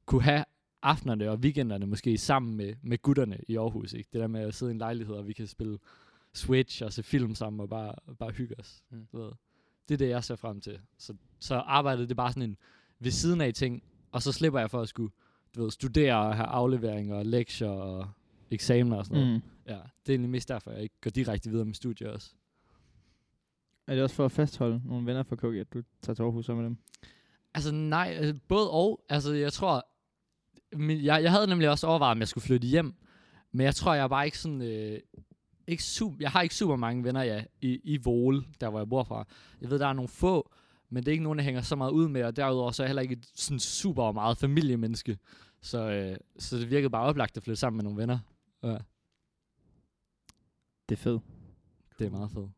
[0.07, 0.45] kunne have
[0.83, 3.93] aftenerne og weekenderne måske sammen med, med gutterne i Aarhus.
[3.93, 4.09] Ikke?
[4.13, 5.79] Det der med at sidde i en lejlighed, og vi kan spille
[6.35, 8.83] Switch og se film sammen og bare, bare hygge os.
[8.91, 9.07] Mm.
[9.13, 9.31] Ved.
[9.89, 10.81] Det er det, jeg ser frem til.
[10.99, 12.57] Så, så arbejdet det er bare sådan en
[12.99, 15.13] ved siden af ting, og så slipper jeg for at skulle
[15.55, 18.09] du ved, studere og have afleveringer og lektier og
[18.51, 19.35] eksamener og sådan noget.
[19.35, 19.49] Mm.
[19.67, 22.31] Ja, det er egentlig mest derfor, jeg ikke går direkte videre med studier også.
[23.87, 26.47] Er det også for at fastholde nogle venner fra KG, at du tager til Aarhus
[26.47, 26.79] sammen med dem?
[27.55, 29.05] Altså nej, altså, både og.
[29.09, 29.87] Altså jeg tror,
[30.77, 32.95] min, jeg, jeg havde nemlig også overvejet, om jeg skulle flytte hjem.
[33.53, 34.63] Men jeg tror, jeg er bare ikke sådan...
[34.63, 34.99] Øh,
[35.67, 38.89] ikke super, jeg har ikke super mange venner ja, i, i Vole, der hvor jeg
[38.89, 39.27] bor fra.
[39.61, 40.53] Jeg ved, der er nogle få,
[40.91, 42.23] men det er ikke nogen, der hænger så meget ud med.
[42.25, 45.19] Og derudover så er jeg heller ikke et sådan super meget familiemenneske.
[45.63, 48.19] Så, øh, så det virkede bare oplagt at flytte sammen med nogle venner.
[48.63, 48.77] Ja,
[50.89, 51.23] Det er fedt.
[51.99, 52.51] det er meget fedt.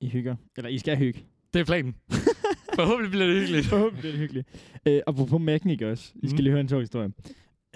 [0.00, 0.36] I hygger.
[0.56, 1.24] Eller I skal hygge.
[1.54, 1.96] Det er planen.
[2.78, 3.66] Forhåbentlig bliver det hyggeligt.
[3.66, 4.48] Forhåbentlig bliver det hyggeligt.
[4.86, 5.40] Øh, apropos
[5.70, 6.12] ikke også?
[6.22, 6.42] I skal Mm.
[6.42, 7.08] lige høre en sjov historie.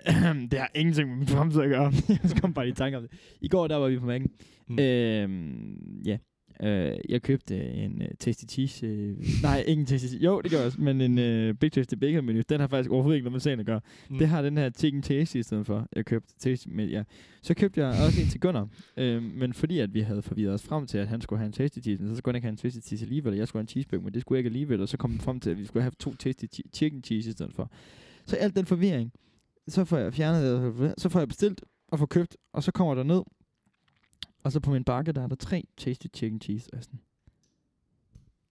[0.50, 1.92] det har ingenting med min fremtid at gøre.
[2.32, 3.18] jeg kom bare lige i tanke om det.
[3.40, 4.06] I går, der var vi på.
[4.06, 4.26] Mm.
[4.68, 4.78] Mm.
[4.78, 6.18] Øhm, ja.
[6.62, 8.86] Øh, jeg købte en uh, Tasty Cheese.
[8.86, 10.24] Øh, nej, ikke en Tasty Cheese.
[10.24, 10.80] Jo, det gør jeg også.
[10.80, 12.42] Men en uh, Big Tasty Bacon menu.
[12.48, 13.80] Den har faktisk overhovedet ikke noget med sagen at gøre.
[14.10, 14.18] Mm.
[14.18, 15.86] Det har den her Chicken Tasty i stedet for.
[15.96, 17.02] Jeg købte Tasty med, ja.
[17.42, 18.68] Så købte jeg også en til Gunnar.
[18.96, 21.52] Øh, men fordi at vi havde forvirret os frem til, at han skulle have en
[21.52, 23.64] Tasty Cheese, så skulle han ikke have en Tasty Cheese alligevel, og jeg skulle have
[23.64, 25.58] en cheeseburger, men det skulle jeg ikke alligevel, og så kom vi frem til, at
[25.58, 27.70] vi skulle have to Tasty chi- Chicken Cheese i stedet for.
[28.26, 29.12] Så alt den forvirring,
[29.68, 33.02] så får jeg fjernet, så får jeg bestilt og får købt, og så kommer der
[33.02, 33.22] ned,
[34.46, 37.00] og så på min bakke, der er der tre Tasty Chicken Cheese, og sådan,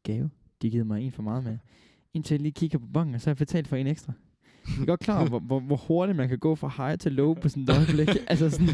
[0.03, 0.29] gave,
[0.61, 1.57] de givet mig en for meget med.
[2.13, 4.13] Indtil jeg lige kigger på banken, og så har jeg betalt for en ekstra.
[4.67, 7.11] Jeg er godt klar over, hvor, hvor, hvor hurtigt man kan gå fra high til
[7.11, 8.09] low på sådan et øjeblik.
[8.31, 8.67] altså sådan,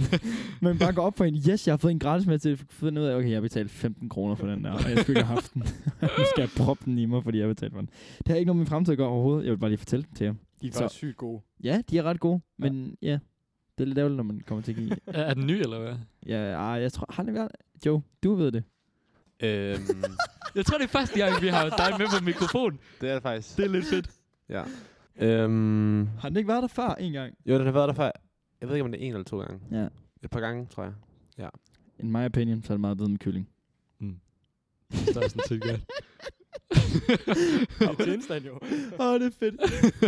[0.61, 2.59] man bare går op for en, yes, jeg har fået en gratis med til at
[2.69, 5.19] finde ud af, okay, jeg har betalt 15 kroner for den der, og jeg skulle
[5.19, 5.61] ikke have haft den.
[6.01, 7.89] nu skal jeg proppe den i mig, fordi jeg har betalt for den.
[8.17, 9.43] Det har ikke noget med min fremtid at gøre overhovedet.
[9.45, 10.33] Jeg vil bare lige fortælle den til jer.
[10.61, 11.41] De er Så- faktisk sygt gode.
[11.63, 13.19] Ja, de er ret gode, men ja,
[13.77, 14.91] det er lidt ærgerligt, når man kommer til at give.
[15.07, 15.95] Er er den ny, eller hvad?
[16.25, 17.51] Ja, ah, jeg tror, har det været?
[17.85, 18.63] Joe, du ved det.
[19.43, 20.03] Øhm,
[20.55, 22.79] Jeg tror, det er første gang, vi har dig med på mikrofon.
[23.01, 23.57] det er det faktisk.
[23.57, 24.09] Det er lidt fedt.
[24.49, 24.63] Ja.
[25.19, 27.33] Øhm, Har den ikke været der før en gang?
[27.45, 28.11] jo, den har været der før.
[28.61, 29.59] Jeg ved ikke, om det er en eller to gange.
[29.71, 29.87] Ja.
[30.23, 30.93] Et par gange, tror jeg.
[31.99, 33.49] In my opinion, så er det meget bedre med kylling.
[34.91, 35.81] Det er sådan set godt.
[38.29, 38.59] Det er jo.
[38.99, 39.55] Åh, oh, det er fedt.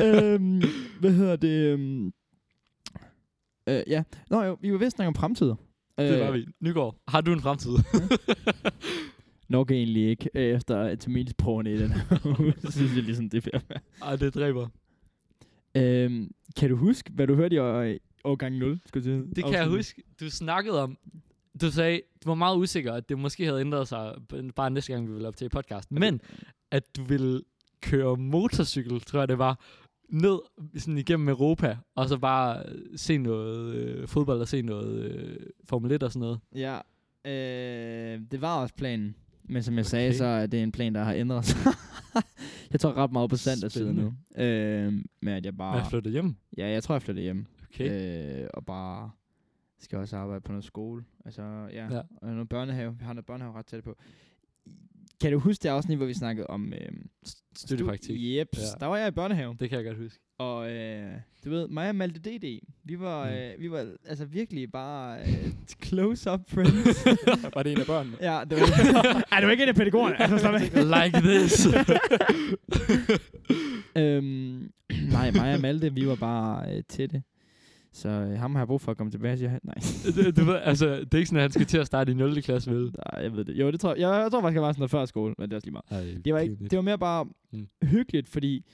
[0.03, 0.61] øhm,
[0.99, 1.73] hvad hedder det?
[1.73, 2.13] Øhm,
[3.67, 4.03] øh, ja.
[4.29, 5.55] Nå jo, vi var vist om fremtider.
[5.97, 6.45] Det var vi.
[6.59, 7.71] Nygaard, har du en fremtid?
[9.49, 11.93] Nok egentlig ikke, øh, efter terminsprøverne i den
[12.71, 13.79] synes jeg ligesom, det er fair.
[14.01, 14.67] Ej, det dræber.
[15.75, 18.79] øhm, Kan du huske, hvad du hørte i år, årgang 0?
[18.85, 19.23] Skulle sige?
[19.35, 20.03] Det kan jeg huske.
[20.19, 20.97] Du snakkede om,
[21.61, 24.13] du sagde, du var meget usikker, at det måske havde ændret sig,
[24.55, 25.99] bare næste gang, vi ville op til podcasten.
[25.99, 26.21] Men,
[26.71, 27.41] at du ville
[27.81, 29.59] køre motorcykel, tror jeg det var,
[30.13, 30.39] ned
[30.77, 35.37] sådan igennem Europa, og så bare øh, se noget øh, fodbold og se noget øh,
[35.65, 36.39] Formel 1 og sådan noget.
[36.55, 36.79] Ja,
[37.25, 39.15] øh, det var også planen.
[39.43, 39.89] Men som jeg okay.
[39.89, 41.57] sagde, så er det en plan, der har ændret sig.
[42.71, 44.13] jeg tror ret meget på Sanders side nu.
[44.43, 45.89] Øh, med at jeg bare...
[45.89, 46.35] flyttet hjem?
[46.57, 47.45] Ja, jeg tror, jeg flytter hjem.
[47.73, 48.41] Okay.
[48.41, 49.11] Øh, og bare
[49.79, 51.03] skal også arbejde på noget skole.
[51.25, 51.87] Altså, ja.
[51.87, 51.95] Ja.
[51.95, 52.01] ja.
[52.21, 52.97] Og noget børnehave.
[52.99, 53.97] Vi har noget børnehave ret tæt på.
[55.21, 56.73] Kan du huske det afsnit, hvor vi snakkede om...
[56.73, 56.91] Øh,
[57.57, 58.15] Studiepraktik.
[58.19, 58.61] Yep, Ja.
[58.79, 59.55] der var jeg i børnehave.
[59.59, 60.19] Det kan jeg godt huske.
[60.39, 61.11] Og øh,
[61.45, 63.33] du ved, mig og Malte DD, vi var, Mm.
[63.35, 65.51] øh, vi var altså virkelig bare øh,
[65.83, 67.05] close-up friends.
[67.55, 68.17] Var det en af børnene?
[68.21, 68.65] ja, det var
[69.31, 70.21] Ej, det var ikke en af pædagogerne.
[70.21, 70.51] Altså,
[70.95, 71.67] like this.
[73.95, 74.71] øhm,
[75.11, 77.23] nej, mig og Malte, vi var bare øh, tætte.
[77.93, 79.59] Så øh, ham har jeg brug for at komme tilbage, siger han.
[79.63, 79.75] Nej.
[80.15, 82.15] du, du ved, altså, det er ikke sådan, at han skal til at starte i
[82.15, 82.41] 0.
[82.41, 82.83] klasse, vel?
[82.83, 83.55] Nej, jeg ved det.
[83.55, 83.99] Jo, det tror jeg.
[83.99, 85.79] Jeg, jeg tror faktisk, jeg var sådan noget før skole, men det er også lige
[85.89, 86.07] meget.
[86.15, 87.67] Ej, Det var, ikke, det var mere bare Mm.
[87.83, 88.65] hyggeligt, fordi,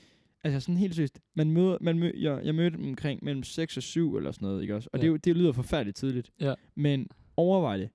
[0.44, 3.78] altså sådan helt seriøst, man møder, man mød, jeg, jeg mødte dem omkring mellem 6
[3.78, 4.90] og 7 eller sådan noget, ikke også?
[4.94, 5.08] Og Ja.
[5.08, 6.32] det, det lyder forfærdeligt tidligt.
[6.40, 6.54] Ja.
[6.76, 7.90] Men overvej det.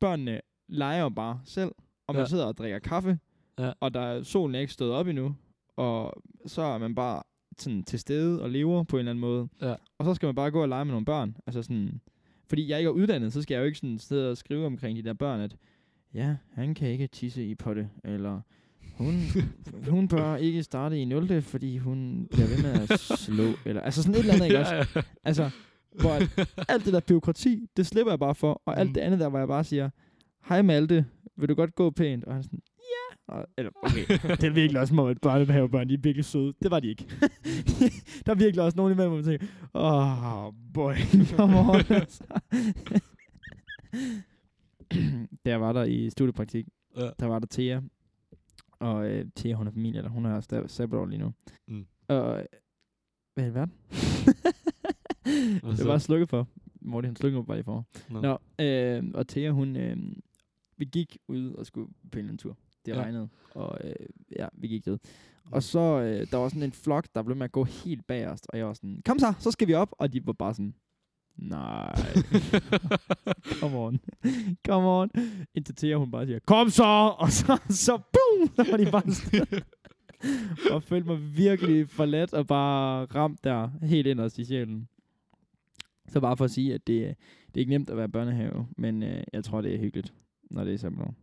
[0.00, 1.72] Børnene leger bare selv,
[2.06, 2.28] og man Ja.
[2.28, 3.18] sidder og drikker kaffe,
[3.58, 3.72] Ja.
[3.80, 5.34] og der er, solen er ikke stået op endnu,
[5.76, 7.22] og så er man bare
[7.58, 9.48] sådan til stede og lever på en eller anden måde.
[9.62, 9.74] Ja.
[9.98, 11.36] Og så skal man bare gå og lege med nogle børn.
[11.46, 12.00] Altså sådan,
[12.48, 14.98] fordi jeg ikke er uddannet, så skal jeg jo ikke sådan sidde og skrive omkring
[14.98, 15.56] de der børn, at
[16.14, 18.40] ja, han kan ikke tisse i potte, eller
[18.98, 19.14] hun,
[19.94, 21.42] hun bør ikke starte i 0.
[21.42, 24.74] fordi hun bliver ved med at slå, eller altså sådan et eller andet, ikke også?
[24.74, 25.02] ja, ja.
[25.24, 25.50] Altså,
[26.00, 28.62] Hvor at alt det der byråkrati, det slipper jeg bare for.
[28.66, 28.94] Og alt Mm.
[28.94, 29.90] det andet der, hvor jeg bare siger,
[30.48, 31.04] hej Malte,
[31.36, 32.24] vil du godt gå pænt?
[32.24, 32.60] Og han sådan.
[33.32, 34.06] Og, eller, okay,
[34.40, 36.54] det er virkelig også om, at børnehavebørn, de er virkelig søde.
[36.62, 37.06] Det var de ikke.
[38.26, 40.94] der er virkelig også nogen imellem, hvor man tænker, åh, oh, boy,
[41.36, 41.76] come on.
[41.88, 42.24] altså.
[45.44, 46.66] da jeg var der i studiepraktik,
[46.96, 47.10] Ja.
[47.20, 47.80] der var der Thea.
[48.78, 51.32] Og øh, Thea, hun er familie, eller hun er stadig sabbatår lige nu.
[51.68, 51.86] Mm.
[52.08, 52.44] Og, øh,
[53.34, 53.72] hvad i alverden?
[55.62, 56.48] Hvad det var slukket for.
[56.80, 57.86] Morty, han slukkede bare lige for.
[58.10, 58.20] Nå.
[58.20, 59.96] Nå, øh, og Thea, hun, øh,
[60.76, 62.56] vi gik ud og skulle på en eller anden tur.
[62.86, 63.02] Det Ja.
[63.02, 63.94] regnede, og øh,
[64.38, 64.98] ja, vi gik ud.
[65.50, 68.46] Og så, øh, der var sådan en flok, der blev med at gå helt bagerst,
[68.48, 70.74] og jeg var sådan, kom så, så skal vi op, og de var bare sådan,
[71.36, 71.94] nej,
[73.60, 74.00] come on,
[74.66, 75.10] come on.
[75.54, 79.10] Indtil Thea, hun bare siger, kom så, og så, så boom, så var de bare
[79.12, 79.62] sådan,
[80.72, 84.88] og følte mig virkelig forladt og bare ramt der, helt inderst i sjælen.
[86.08, 87.16] Så bare for at sige, at det,
[87.46, 90.14] det er ikke nemt at være børnehave, men øh, jeg tror, det er hyggeligt,
[90.50, 91.14] når det er sabbatår.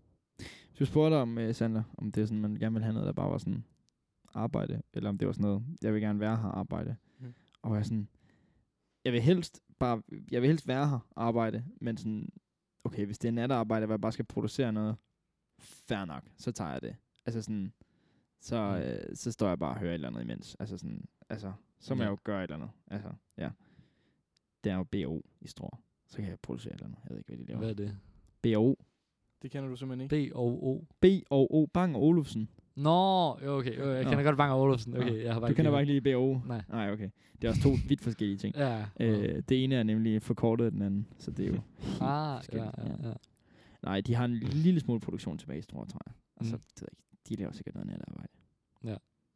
[0.79, 3.13] Du spurgte om, øh, Sander, om det er sådan, man gerne vil have noget, der
[3.13, 3.63] bare var sådan
[4.33, 6.95] arbejde, eller om det var sådan noget, jeg vil gerne være her arbejde.
[7.19, 7.33] Mm.
[7.61, 8.07] Og jeg sådan,
[9.05, 12.29] jeg vil helst bare, jeg vil helst være her arbejde, men sådan,
[12.83, 14.95] okay, hvis det er natarbejde, hvor jeg bare skal producere noget,
[15.59, 16.95] fair nok, så tager jeg det.
[17.25, 17.73] Altså sådan,
[18.39, 18.81] så, Mm.
[19.09, 20.55] øh, så står jeg bare og hører et eller andet imens.
[20.59, 22.09] Altså sådan, altså, så må Ja.
[22.09, 22.69] jeg jo gøre et eller andet.
[22.87, 23.49] Altså, ja.
[24.63, 25.81] Det er jo BO i Struer.
[26.07, 26.99] Så kan jeg producere et eller andet.
[27.03, 27.59] Jeg ved ikke, hvad de laver.
[27.59, 27.97] Hvad er det?
[28.41, 28.75] BO.
[29.41, 30.31] Det kender du simpelthen ikke.
[30.31, 30.83] B og O.
[31.01, 31.65] B og O.
[31.65, 32.49] Bang og Olufsen.
[32.75, 33.77] Nå, jo, okay.
[33.79, 34.09] Jo, jeg Nå.
[34.09, 34.93] kender godt Bang og Olufsen.
[34.93, 34.99] Nå.
[35.01, 36.39] Okay, jeg har bare Du kender bare lige ikke lige BO.
[36.47, 36.61] Nej.
[36.69, 37.09] Nej, okay.
[37.41, 38.55] Det er også to vidt forskellige ting.
[38.65, 38.85] Ja.
[38.99, 42.41] Øh, det ene er nemlig forkortet af den anden, så det er jo helt ah,
[42.53, 43.13] ja, ja, ja.
[43.83, 46.13] Nej, de har en lille smule produktion tilbage i Struer, tror jeg.
[46.39, 46.61] Altså, Mm.
[46.75, 47.29] det ved jeg ikke.
[47.29, 48.27] De laver sikkert noget natarbejde.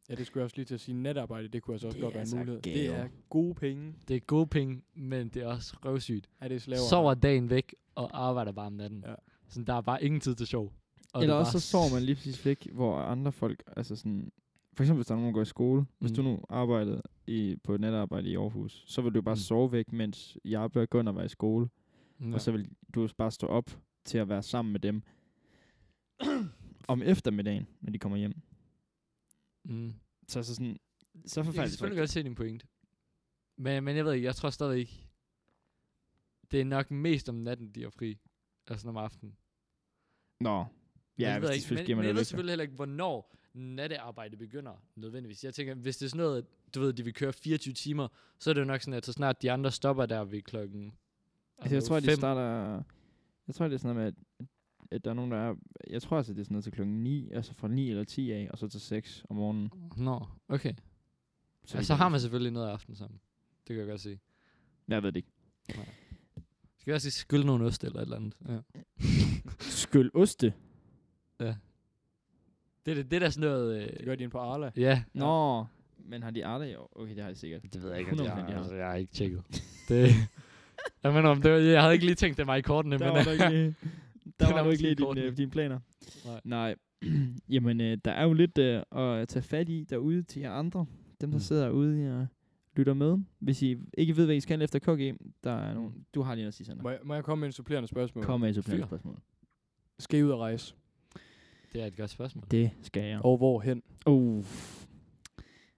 [0.09, 0.95] Ja, det skulle jeg også lige til at sige.
[0.95, 2.61] Netarbejde, det kunne altså også Det godt er være en altså mulighed.
[2.61, 2.75] gave.
[2.75, 3.93] Det er gode penge.
[4.07, 6.29] Det er gode penge, men det er også røvsygt.
[6.41, 6.79] Er det slaver?
[6.89, 9.03] Sover dagen væk og arbejder bare om natten.
[9.07, 9.13] Ja.
[9.53, 10.73] Så der er bare ingen tid til sjov.
[11.13, 13.95] Og Eller er også så bare sover man lige præcis væk, hvor andre folk, altså
[13.95, 14.31] sådan,
[14.73, 16.15] for eksempel hvis der er nogen, der går i skole, hvis Mm.
[16.15, 19.39] du nu arbejdede i, på et natarbejde i Aarhus, så vil du bare Mm.
[19.39, 21.69] sove væk, mens jeg gå og være i skole,
[22.21, 22.33] Ja.
[22.33, 25.01] og så vil du bare stå op til at være sammen med dem
[26.87, 28.41] om eftermiddagen, når de kommer hjem.
[29.65, 29.93] Mm.
[30.27, 30.79] Så altså sådan,
[31.25, 32.65] så Jeg kan selvfølgelig godt se din point.
[33.57, 35.07] Men, men jeg ved ikke, jeg tror stadig ikke,
[36.51, 38.17] det er nok mest om natten, de er fri.
[38.67, 39.35] Altså om aftenen.
[40.39, 40.65] Nå.
[41.19, 42.63] Ja, jeg hvis ved de ikke, men, giver mig men jeg det ved selvfølgelig heller
[42.63, 45.43] ikke, hvornår nattearbejde begynder nødvendigvis.
[45.43, 48.07] Jeg tænker, hvis det er sådan noget, du ved, de vil køre 24 timer,
[48.39, 50.93] så er det jo nok sådan, at så snart de andre stopper der ved klokken
[51.57, 52.17] Altså, jeg tror, at de fem.
[52.17, 52.83] starter...
[53.47, 54.47] Jeg tror, det er sådan noget med, at,
[54.91, 55.55] at der er nogen, der er...
[55.89, 58.31] Jeg tror altså, det er sådan noget til klokken 9, altså fra 9 eller 10
[58.31, 59.71] af, og så til 6 om morgenen.
[59.97, 60.73] Nå, okay.
[61.65, 63.19] Så, ja, så har man selvfølgelig noget aften sammen.
[63.67, 64.19] Det kan jeg godt se.
[64.87, 65.31] Jeg ved det ikke.
[66.77, 68.33] Skal vi også lige skylde nogle ost eller et eller andet?
[68.47, 68.59] Ja.
[69.93, 70.53] Skyld oste.
[71.39, 71.55] ja.
[72.85, 73.81] Det, er det, det er da sådan noget...
[73.81, 74.71] Øh, Det gør de inde på Arla.
[74.77, 75.03] ja.
[75.13, 75.65] Nå,
[76.05, 76.91] men har de Arla i år?
[76.95, 77.61] Okay, det har de sikkert.
[77.73, 78.47] Det ved jeg ikke, om de 100% har.
[78.47, 79.43] jeg, altså, jeg har ikke tjekket.
[79.89, 80.09] det,
[81.03, 83.05] jeg mener, om det var, jeg havde ikke lige tænkt det var i kortene, Der
[83.05, 83.13] men...
[83.15, 83.75] var du ikke lige,
[84.39, 85.79] der var er du ikke måske lige dine, øh, dine planer.
[86.25, 86.41] Nej.
[86.43, 86.75] Nej.
[87.55, 90.85] Jamen, øh, der er jo lidt øh, at tage fat i derude til jer andre.
[91.21, 91.41] Dem, der Mm.
[91.43, 92.27] sidder ude og
[92.75, 93.17] lytter med.
[93.39, 96.05] Hvis I ikke ved, hvad I skal efter KG, der er nogen...
[96.15, 96.83] Du har lige noget at sige, Sander.
[96.83, 98.23] Må jeg, må jeg komme med en supplerende spørgsmål?
[98.23, 98.87] Kom med et supplerende Fyr.
[98.87, 99.17] spørgsmål.
[99.99, 100.73] Skal I ud og rejse?
[101.73, 102.43] Det er et godt spørgsmål.
[102.51, 103.19] Det skal jeg.
[103.25, 103.83] Og hvorhen?
[104.05, 104.45] Uh.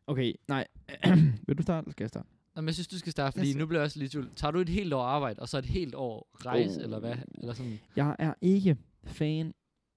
[0.07, 0.67] Okay, nej.
[1.47, 2.27] Vil du starte, eller skal jeg starte?
[2.55, 4.29] Nå, men jeg synes, du skal starte, fordi nu bliver jeg også lige i tvivl.
[4.35, 6.83] Tager du et helt år arbejde, og så et helt år rejse, Oh.
[6.83, 7.15] eller hvad?
[7.41, 7.79] Eller sådan?
[7.95, 9.53] Jeg er ikke fan...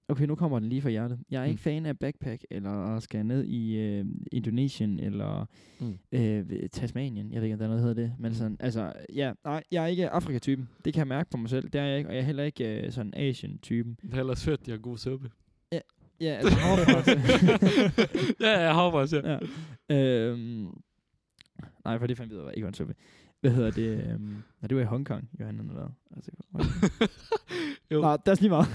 [0.09, 1.19] Okay, nu kommer den lige fra hjertet.
[1.31, 1.49] Jeg er Mm.
[1.49, 5.45] ikke fan af backpack, eller skal ned i øh, Indonesien, eller
[5.79, 5.97] Mm.
[6.11, 7.31] øh, Tasmanien.
[7.33, 8.13] Jeg ved ikke, om der er noget, der hedder det.
[8.19, 8.35] Men Mm.
[8.35, 10.69] sådan, altså, ja, nej, jeg er ikke Afrika-typen.
[10.85, 11.69] Det kan jeg mærke på mig selv.
[11.69, 12.09] Det er jeg ikke.
[12.09, 13.97] Og jeg er heller ikke øh, sådan Asian-typen.
[14.01, 15.31] Det er ellers fedt, de har god suppe.
[16.21, 17.03] Ja, altså havregrød.
[18.47, 19.37] ja, ja, havregrød, ja.
[19.89, 20.27] ja.
[20.29, 20.67] Øhm,
[21.85, 22.93] nej, for det fandt vi ud af, ikke var en suppe.
[23.41, 24.11] Hvad hedder det?
[24.11, 24.21] Øhm,
[24.61, 25.83] nej, det var i Hongkong, Johan, eller hvad?
[26.15, 26.59] Altså, var
[26.99, 27.09] det-
[27.91, 28.01] jo.
[28.01, 28.67] Nej, der er lige meget.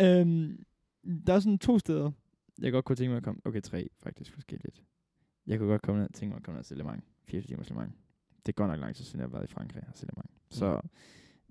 [0.00, 0.64] Øhm,
[1.26, 2.10] der er sådan to steder,
[2.60, 3.40] jeg godt kunne tænke mig at komme.
[3.44, 4.84] Okay, tre faktisk forskelligt.
[5.46, 7.04] Jeg kunne godt komme ned, tænke mig at komme ned til Le Mans.
[7.24, 7.94] 24 timers Le Mans.
[8.46, 10.30] Det er godt nok lang tid siden, jeg har været i Frankrig og Le Mans.
[10.50, 10.80] Så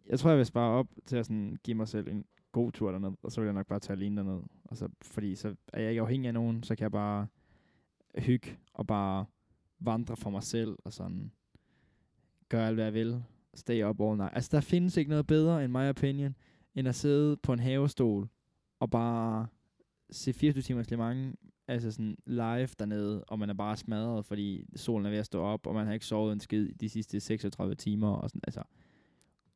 [0.05, 2.91] jeg tror, jeg vil spare op til at sådan give mig selv en god tur
[2.91, 4.41] derned, og så vil jeg nok bare tage alene derned.
[4.63, 7.27] Og så, fordi så er jeg ikke afhængig af nogen, så kan jeg bare
[8.17, 9.25] hygge og bare
[9.79, 11.31] vandre for mig selv og sådan
[12.49, 13.23] gøre alt, hvad jeg vil.
[13.53, 14.35] Stay up all night.
[14.35, 16.35] Altså, der findes ikke noget bedre, in my opinion,
[16.75, 18.27] end at sidde på en havestol
[18.79, 19.47] og bare
[20.11, 21.35] se 24 timers Le Mans
[21.67, 25.41] altså sådan live dernede, og man er bare smadret, fordi solen er ved at stå
[25.41, 28.61] op, og man har ikke sovet en skid de sidste 36 timer, og sådan, altså,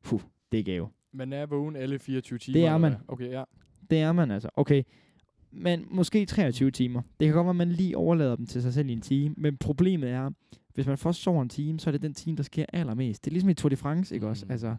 [0.02, 0.20] puh,
[0.52, 0.88] det er gave.
[1.12, 2.52] Man er vågen alle 24 timer.
[2.52, 2.90] Det er eller man.
[2.90, 3.00] hvad?
[3.08, 3.44] Okay, ja.
[3.90, 4.48] Det er man altså.
[4.54, 4.82] Okay,
[5.50, 7.02] men måske 23 timer.
[7.20, 9.34] Det kan godt være, at man lige overlader dem til sig selv i en time,
[9.38, 10.30] men problemet er,
[10.74, 13.24] hvis man først sover en time, så er det den time, der sker allermest.
[13.24, 14.44] Det er ligesom i Tour de France, ikke også?
[14.44, 14.50] Mm.
[14.50, 14.76] Altså,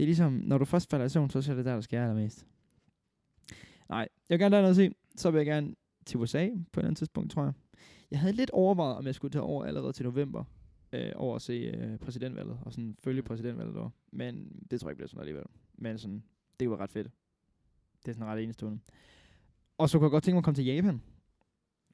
[0.00, 2.02] det er ligesom, når du først falder i søvn, så er det der, der sker
[2.02, 2.46] allermest.
[3.88, 4.90] Nej, jeg vil gerne derned og se.
[5.16, 5.74] Så vil jeg gerne
[6.06, 7.52] til USA på et eller andet tidspunkt, tror jeg.
[8.10, 10.44] Jeg havde lidt overvejet, om jeg skulle tage over allerede til november,
[10.92, 13.90] øh, over at se øh, præsidentvalget, og sådan følge præsidentvalget der.
[14.12, 15.46] Men det tror jeg ikke bliver sådan noget alligevel.
[15.74, 16.22] Men sådan,
[16.60, 17.10] det var ret fedt.
[18.06, 18.78] Det er sådan ret enestående.
[19.78, 21.02] Og så kunne jeg godt tænke mig at komme til Japan,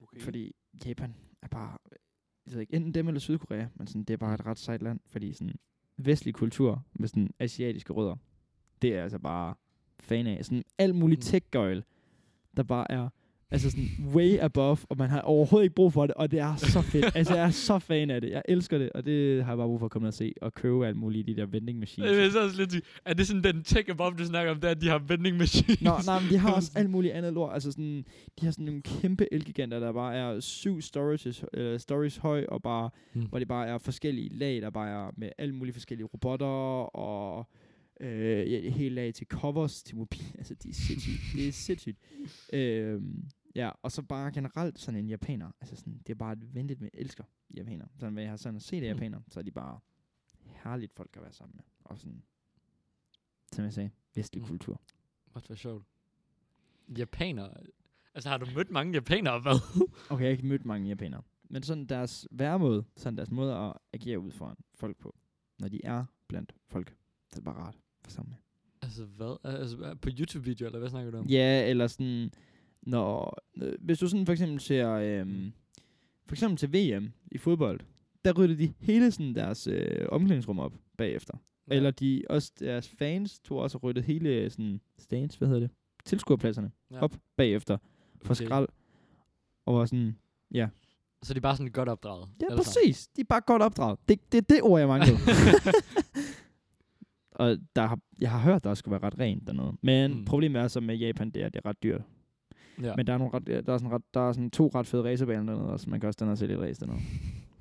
[0.02, 0.20] Okay.
[0.20, 0.54] fordi
[0.86, 1.78] Japan er bare,
[2.46, 4.82] jeg ved ikke, enten dem eller Sydkorea, men sådan, det er bare et ret sejt
[4.82, 5.54] land, fordi sådan
[5.96, 8.16] vestlig kultur med sådan asiatiske rødder,
[8.82, 9.54] det er altså bare
[10.00, 10.44] fan af.
[10.44, 11.22] Sådan alt muligt Mm.
[11.22, 11.84] tech-gøjl,
[12.56, 13.08] der bare er
[13.50, 16.56] altså sådan way above, og man har overhovedet ikke brug for det, og det er
[16.56, 17.06] så fedt.
[17.16, 18.30] altså, jeg er så fan af det.
[18.30, 20.32] Jeg elsker det, og det har jeg bare brug for at komme ned og se,
[20.42, 22.10] og købe alt muligt i de der vending machines.
[22.10, 24.60] Jeg vil så også lidt sige, er det sådan den tech above, du snakker om,
[24.60, 25.82] det er, at de har vending machines?
[25.82, 27.52] Nå, nej, men de har også alt muligt andet lort.
[27.54, 28.04] Altså sådan,
[28.40, 32.62] de har sådan nogle kæmpe elgiganter, der bare er syv storages, øh, stories høj, og
[32.62, 33.22] bare, Mm.
[33.22, 36.46] hvor det bare er forskellige lag, der bare er med alle mulige forskellige robotter,
[36.96, 37.46] og
[38.00, 40.22] øh, helt lag til covers til mobil.
[40.38, 41.20] Altså, de er sindssygt.
[41.34, 41.98] det er sindssygt.
[42.52, 45.50] Øhm, ja, og så bare generelt sådan en japaner.
[45.60, 47.86] Altså sådan, det er bare et venligt med, jeg elsker japaner.
[47.98, 48.98] Sådan, hvad jeg har sådan set af Mm.
[49.00, 49.80] japaner, så er de bare
[50.44, 51.64] herligt folk at være sammen med.
[51.84, 52.22] Og sådan,
[53.52, 54.48] som jeg sagde, vestlig Mm.
[54.48, 54.80] kultur.
[55.34, 55.84] What for sjovt.
[56.98, 57.48] Japaner.
[58.14, 59.54] Altså, har du mødt mange japanere, hvad?
[60.10, 61.22] Okay, jeg har ikke mødt mange japanere.
[61.50, 65.16] Men sådan deres væremåde, sådan deres måde at agere ud foran folk på,
[65.58, 66.88] når de er blandt folk,
[67.28, 68.38] så er det bare rart for sammen med.
[68.82, 69.36] altså, hvad?
[69.44, 71.26] Altså, på YouTube-video, eller hvad snakker du om?
[71.26, 72.30] Ja, eller sådan,
[72.82, 75.52] når, øh, hvis du sådan for eksempel ser, øhm,
[76.26, 77.80] for eksempel til VM i fodbold,
[78.24, 81.34] der ryddede de hele sådan deres øh, omklædningsrum op bagefter.
[81.70, 81.74] Ja.
[81.74, 85.70] Eller de, også deres fans tog også og ryddede hele sådan stands, hvad hedder det,
[86.04, 87.00] tilskuerpladserne Ja.
[87.00, 87.78] op bagefter
[88.22, 88.44] for Okay.
[88.44, 88.68] skrald.
[89.66, 90.16] Og var sådan,
[90.54, 90.68] ja,
[91.22, 92.28] Så de er bare sådan godt opdraget?
[92.42, 93.06] Ja, præcis.
[93.16, 93.98] De er bare godt opdraget.
[94.08, 95.18] Det, det er det ord, jeg manglede.
[97.36, 99.72] og der har, jeg har hørt, der også skulle være ret rent dernede.
[99.82, 100.24] Men Mm.
[100.24, 102.02] problemet er så med Japan, det er, det er ret dyrt.
[102.82, 102.96] Ja.
[102.96, 105.04] Men der er, nogle ret, der, er sådan ret, der er sådan to ret fede
[105.12, 105.90] racerbaner dernede også.
[105.90, 106.98] Man kan også dernede og se lidt race dernede.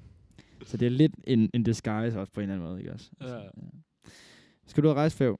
[0.69, 3.11] så det er lidt en, en disguise også på en eller anden måde, ikke også?
[3.21, 3.35] Ja.
[3.35, 3.41] ja.
[4.67, 5.39] Skal du have rejse fæv?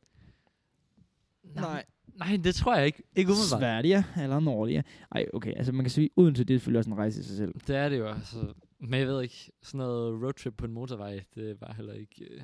[1.44, 1.84] Nej.
[2.16, 3.04] Nej, det tror jeg ikke.
[3.16, 3.60] Ikke umiddelbart.
[3.62, 4.84] Sverige eller Norge?
[5.12, 5.54] Ej, okay.
[5.58, 7.54] Altså man kan sige, uden til det er selvfølgelig også en rejse i sig selv.
[7.68, 8.54] Det er det jo, altså.
[8.80, 12.42] Men jeg ved ikke, sådan noget roadtrip på en motorvej, det var heller ikke, øh,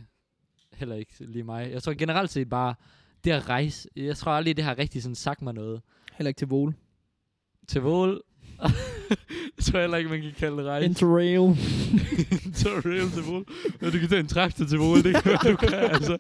[0.74, 1.72] heller ikke lige mig.
[1.72, 2.76] Jeg tror generelt set bare,
[3.24, 5.82] det at rejse, jeg tror aldrig, det har rigtig sådan sagt mig noget.
[6.14, 6.74] Heller ikke til Vole.
[7.68, 8.22] Til Vål,
[9.58, 10.86] jeg tror heller ikke, man kan kalde det rejse.
[10.86, 11.40] Interrail.
[12.46, 13.46] Interrail til Vål.
[13.82, 16.18] Men du kan tage en traktor til Vål, det kan du kan, altså.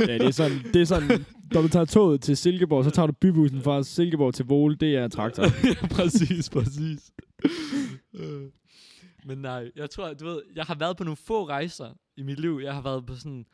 [0.00, 3.06] ja, det er sådan, det er sådan, når du tager toget til Silkeborg, så tager
[3.06, 5.42] du bybussen fra Silkeborg til Vole, det er traktor.
[5.82, 7.10] ja, præcis, præcis.
[8.14, 8.42] Øh.
[9.26, 12.40] Men nej, jeg tror, du ved, jeg har været på nogle få rejser i mit
[12.40, 12.60] liv.
[12.64, 13.44] Jeg har været på sådan,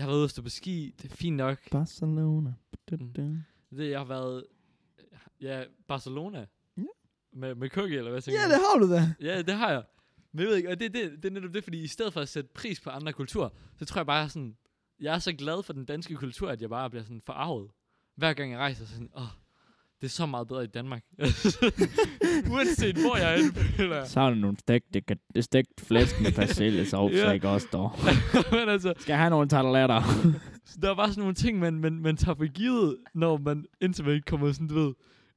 [0.00, 1.70] jeg har været ude at stå på ski, det er fint nok.
[1.70, 2.54] Barcelona.
[2.90, 3.76] Mm.
[3.76, 4.44] Det, jeg har været,
[5.40, 6.46] ja, Barcelona.
[6.76, 6.82] Ja.
[7.32, 9.14] Med, med Cookie, eller hvad tænker Ja, det har du da.
[9.20, 9.82] Ja, det har jeg.
[10.32, 12.20] Men jeg ved ikke, og det, det, det er netop det, fordi i stedet for
[12.20, 14.56] at sætte pris på andre kulturer, så tror jeg bare sådan,
[15.00, 17.70] jeg er så glad for den danske kultur, at jeg bare bliver sådan forarvet.
[18.16, 19.22] Hver gang jeg rejser, så sådan, åh,
[20.00, 21.02] det er så meget bedre i Danmark.
[22.52, 23.40] Uanset hvor jeg
[23.78, 24.04] er.
[24.04, 25.02] Så har du nogle stegte,
[25.40, 27.18] stegt flæsk med persillesovs, Ja.
[27.26, 27.30] ja.
[27.30, 27.92] ikke også dog.
[28.52, 30.02] Men altså, Skal jeg have nogle tarteletter?
[30.64, 33.64] så der er bare sådan nogle ting, man, man, man tager for givet, når man
[33.80, 34.92] indtil man kommer sådan, du ved,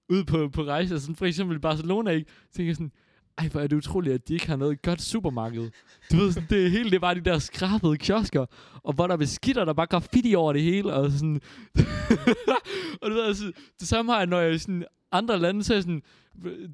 [0.09, 0.97] ud på, på rejser.
[0.97, 2.31] Sådan for eksempel i Barcelona, ikke?
[2.51, 2.91] Så tænker jeg sådan,
[3.37, 5.69] ej, hvor er det utroligt, at de ikke har noget godt supermarked.
[6.11, 8.45] Du ved, sådan, det hele, det bare de der skrabede kiosker,
[8.83, 11.41] og hvor der er beskitter, der bare graffiti over det hele, og sådan...
[13.01, 15.75] og du ved, altså, det samme har jeg, når jeg i sådan andre lande, så
[15.75, 16.01] er sådan,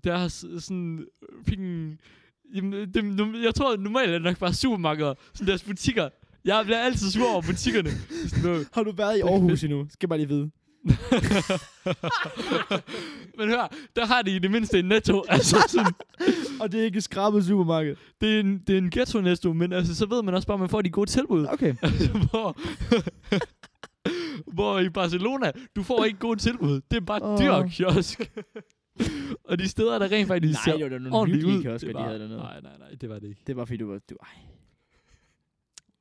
[0.04, 1.06] der er s- sådan,
[1.48, 2.00] fucking,
[2.56, 6.10] jamen, det, jeg tror, normalt er det nok bare supermarkeder, sådan deres butikker.
[6.46, 7.90] Jeg bliver altid sur over butikkerne.
[8.30, 9.88] Sådan, "Nå, har du været i Aarhus endnu?
[9.90, 10.52] Skal bare lige vide.
[13.38, 15.24] Men hør, der har de i det mindste en netto.
[15.30, 15.94] Altså sådan,
[16.62, 17.96] Og det er ikke et skrabet supermarked.
[18.22, 20.56] det, er en, det er en ghetto netto, men altså, så ved man også bare,
[20.56, 21.46] at man får de gode tilbud.
[21.50, 21.76] Okay.
[21.84, 22.58] Altså, hvor,
[24.54, 26.82] hvor i Barcelona, du får ikke gode tilbud.
[26.92, 27.34] Det er bare Åh.
[27.34, 27.40] oh.
[27.40, 28.32] dyr kiosk.
[29.44, 31.64] og de steder, der rent faktisk Nej, ser det var da nogle ordentligt hyggelige ud.
[31.64, 32.38] kiosker, det de var, havde dernede.
[32.40, 33.42] Nej, nej, nej, det var det ikke.
[33.48, 34.00] Det var fordi, du var...
[34.10, 34.28] Du, ej,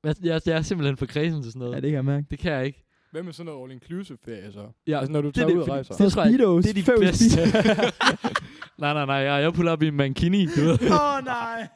[0.05, 1.75] Jeg, jeg, jeg er simpelthen for kredsen til sådan noget.
[1.75, 2.27] ja, det kan jeg mærke.
[2.31, 2.85] Det kan jeg ikke.
[3.11, 4.71] Hvad med sådan noget all-inclusive ferie så?
[4.87, 5.95] Ja, altså når du det er tager det, ud og rejser.
[5.95, 6.65] Det jeg- Speedos.
[6.65, 7.41] det er de Fem bedste.
[8.79, 10.91] Nej, nej, nej, jeg, jeg puller op i en mankini, du ved.
[10.91, 11.61] Åh, oh, nej.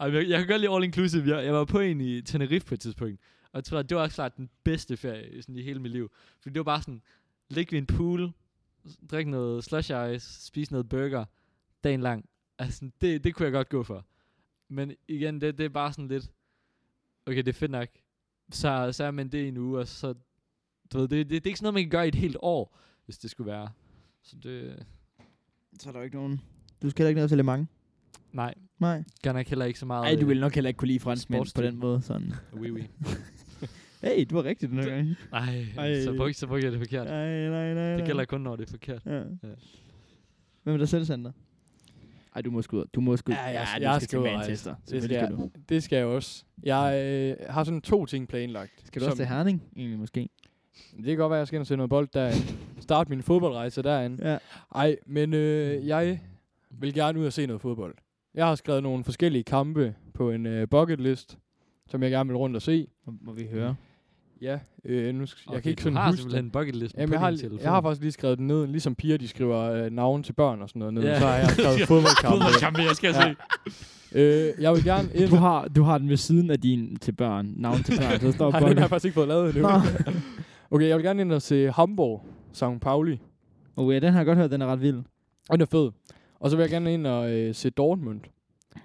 [0.00, 1.36] Ej, jeg, jeg kan godt lide all inclusive.
[1.36, 3.20] Jeg, jeg var på en i Tenerife på et tidspunkt.
[3.44, 5.92] Og jeg tror, at det var også klart den bedste ferie sådan, i hele mit
[5.92, 6.10] liv.
[6.42, 7.02] Fordi det var bare sådan,
[7.50, 8.30] ligge ved en pool,
[9.10, 11.24] drikke noget slush ice, spise noget burger,
[11.84, 12.24] dagen lang.
[12.58, 14.04] Altså, det, det kunne jeg godt gå for.
[14.68, 16.30] Men igen, det, det er bare sådan lidt,
[17.26, 17.88] okay, det er fedt nok.
[18.52, 20.14] Så, så er man det i en uge, og så,
[20.92, 22.36] du ved, det, det, det er ikke sådan noget, man kan gøre i et helt
[22.42, 23.68] år, hvis det skulle være.
[24.22, 24.86] Så det,
[25.80, 26.40] Så er der jo ikke nogen...
[26.82, 27.68] Du skal heller ikke ned til Le Mans.
[28.32, 29.04] nej, Nej.
[29.22, 30.02] gør nok heller ikke så meget.
[30.02, 31.70] Nej, du øh, vil nok heller ikke kunne lide franskmænd på sportstypen.
[31.72, 32.02] den måde.
[32.02, 32.32] Sådan.
[32.52, 32.82] Oui, oui.
[34.02, 35.14] Hey, du var rigtig den her gang.
[35.32, 36.04] Nej, Ej.
[36.04, 37.06] så brugte, så brugte jeg det forkert.
[37.06, 37.88] Nej, nej, nej.
[37.90, 38.06] Det nej.
[38.06, 39.02] gælder kun, når det er forkert.
[39.06, 39.16] Ja.
[39.18, 39.22] Ja.
[40.62, 41.32] Hvem er der selv, Sander?
[42.38, 42.84] Ej, du må sgu ud.
[42.94, 44.32] Du må sgu Ja, jeg- du jeg skal skal til.
[44.32, 44.74] Manchester.
[44.90, 45.50] Det skal, skal du.
[45.68, 46.44] det skal jeg også.
[46.62, 47.02] Jeg
[47.40, 48.72] øh, har sådan to ting planlagt.
[48.84, 50.28] Skal du også til Herning, egentlig måske?
[50.96, 52.46] Det kan godt være, at jeg skal ind og se noget bold derinde.
[52.80, 54.30] Start min fodboldrejse derinde.
[54.30, 54.38] Ja.
[54.74, 56.20] Ej, men øh, jeg
[56.70, 57.94] vil gerne ud og se noget fodbold.
[58.34, 61.38] Jeg har skrevet nogle forskellige kampe på en øh, bucket list,
[61.86, 62.86] som jeg gerne vil rundt og se.
[63.20, 63.74] Må vi høre?
[64.42, 66.94] Ja, øh, nu skal, jeg kan ikke du sådan har huske simpelthen en bucket list
[66.94, 67.60] Jamen, på jeg, har, din telefon.
[67.62, 70.62] jeg har faktisk lige skrevet den ned, ligesom piger, de skriver øh, navn til børn
[70.62, 71.02] og sådan noget ned.
[71.02, 71.18] Ja.
[71.20, 72.28] Så har jeg skrevet fodboldkampe.
[72.38, 73.34] Fodboldkampe, jeg skal Ja.
[74.12, 74.18] se.
[74.18, 75.30] øh, jeg vil gerne ind...
[75.30, 77.52] Du har, du har den ved siden af din til børn.
[77.56, 78.20] Navn til børn.
[78.20, 79.68] Så står Nej, den har jeg faktisk ikke fået lavet endnu.
[80.70, 82.64] Okay, jeg vil gerne ind og se Hamburg, St.
[82.80, 83.20] Pauli.
[83.76, 84.96] Oh ja, den har jeg godt hørt, den er ret vild.
[85.48, 85.90] Og den er fed.
[86.40, 88.20] Og så vil jeg gerne ind og øh, se Dortmund.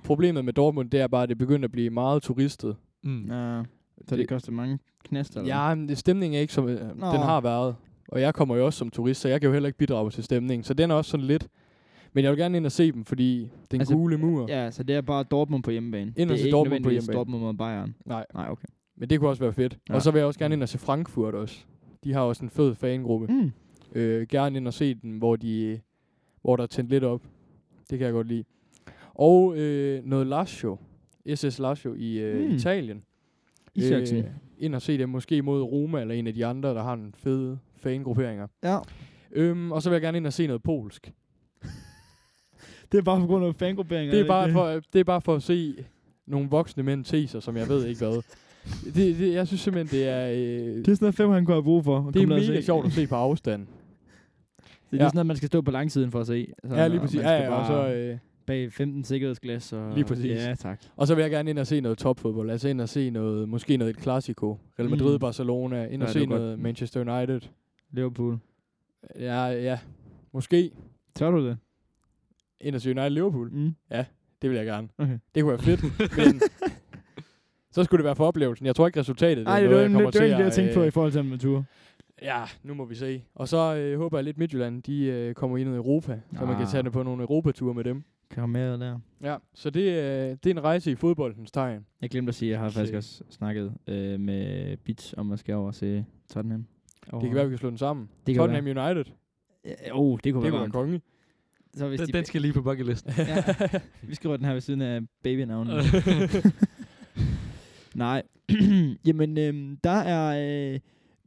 [0.04, 2.76] Problemet med Dortmund, det er bare, at det begynder at blive meget turistet.
[3.04, 3.26] Mm.
[3.32, 3.62] Ja,
[4.08, 5.40] så det, Det- koster mange knaster.
[5.42, 5.68] eller?
[5.70, 7.76] Ja, men stemningen er ikke som øh, den har været.
[8.08, 10.24] Og jeg kommer jo også som turist, så jeg kan jo heller ikke bidrage til
[10.24, 10.64] stemningen.
[10.64, 11.48] Så den er også sådan lidt...
[12.14, 14.46] Men jeg vil gerne ind og se dem, fordi den Altså, gule mur...
[14.50, 16.14] Ja, så det er bare Dortmund på hjemmebane.
[16.18, 17.18] Ind og se Dortmund på hjemmebane.
[17.18, 17.96] Dortmund mod Bayern.
[18.06, 18.66] Nej, Nej, okay.
[18.98, 19.78] men det kunne også være fedt.
[19.90, 19.94] Ja.
[19.96, 21.66] Og så vil jeg også gerne ind og se Frankfurt også.
[22.04, 23.28] De har også en fed fangruppe.
[23.28, 23.52] Mm.
[23.96, 25.80] Øh, gerne ind og se den, hvor, de,
[26.42, 27.22] hvor der er tændt lidt op.
[27.90, 28.44] Det kan jeg godt lide.
[29.14, 30.78] Og øh, noget Lazio.
[31.36, 32.56] SS Lazio i øh, mm.
[32.56, 33.04] Italien.
[33.76, 34.26] Isaksen.
[34.58, 37.14] ind og se dem måske mod Roma eller en af de andre, der har en
[37.18, 38.48] fede fangrupperinger.
[38.64, 38.78] Ja.
[39.32, 41.12] Øhm, og så vil jeg gerne ind og se noget polsk.
[42.92, 44.12] Det er bare på grund af fangrupperinger.
[44.14, 45.76] Det er, bare for, det er bare for at se
[46.28, 48.22] nogle voksne mænd te sig, som jeg ved ikke hvad.
[48.86, 51.56] Det, det, jeg synes simpelthen, det er, øh, Det er sådan noget, fem han kunne
[51.56, 52.12] have brug for.
[52.14, 52.62] det er mega se.
[52.62, 53.68] sjovt at se på afstand.
[54.92, 55.10] Det er Ja.
[55.10, 56.48] sådan noget, man skal stå på langsiden for at se.
[56.64, 57.20] Sådan, ja, lige præcis.
[57.22, 59.74] Ja, ja, og så, bare øh, bag 15 sikkerhedsglas.
[59.74, 60.26] Og Lige præcis.
[60.46, 60.82] Ja, tak.
[60.96, 62.50] og så vil jeg gerne ind og se noget topfodbold.
[62.50, 64.60] Altså ind og se noget, måske noget et Clasico.
[64.80, 65.20] Real Madrid, Mm.
[65.20, 65.86] Barcelona.
[65.88, 66.60] Ind og Ja, se det noget godt.
[66.60, 67.42] Manchester United.
[67.92, 68.38] Liverpool.
[69.20, 69.80] Ja, ja.
[70.34, 70.72] Måske
[71.16, 71.58] Tør du det?
[72.62, 73.50] ind og se United Liverpool.
[73.52, 73.76] Mm.
[74.42, 74.88] Det vil jeg gerne.
[74.98, 75.18] Okay.
[75.36, 75.82] Det kunne være fedt,
[76.18, 76.42] men
[77.72, 78.66] så skulle det være for oplevelsen.
[78.66, 80.30] Jeg tror ikke, resultatet Nej, det, er det, noget, det, jeg kommer det, det, til
[80.30, 81.64] det, det, jeg tænkte på øh, i forhold til Amateur.
[82.22, 83.24] Ja, nu må vi se.
[83.36, 86.56] Og så øh, håber jeg lidt Midtjylland, de øh, kommer ind i Europa, så man
[86.56, 86.72] kan Ah.
[86.72, 88.04] tage det på nogle Europature med dem.
[88.48, 89.00] Med der?
[89.22, 91.86] Ja, så det, øh, det er en rejse i fodboldens tegn.
[92.02, 92.74] Jeg glemte at sige, at jeg har Okay.
[92.76, 96.66] faktisk også snakket øh, med Beats om at skal over og se Tottenham.
[97.12, 98.10] Det kan være, vi kan slå den sammen.
[98.28, 99.06] Det kan Tottenham United,
[99.66, 101.02] Ja, oh, det kunne det være kunne være konge.
[101.74, 103.08] Så hvis Den, de den skal lige på bucket list.
[103.18, 103.44] ja,
[104.04, 105.76] vi skriver den her ved siden af babynavnet.
[107.96, 108.24] Nej.
[109.08, 110.80] Jamen, øhm, der er øh,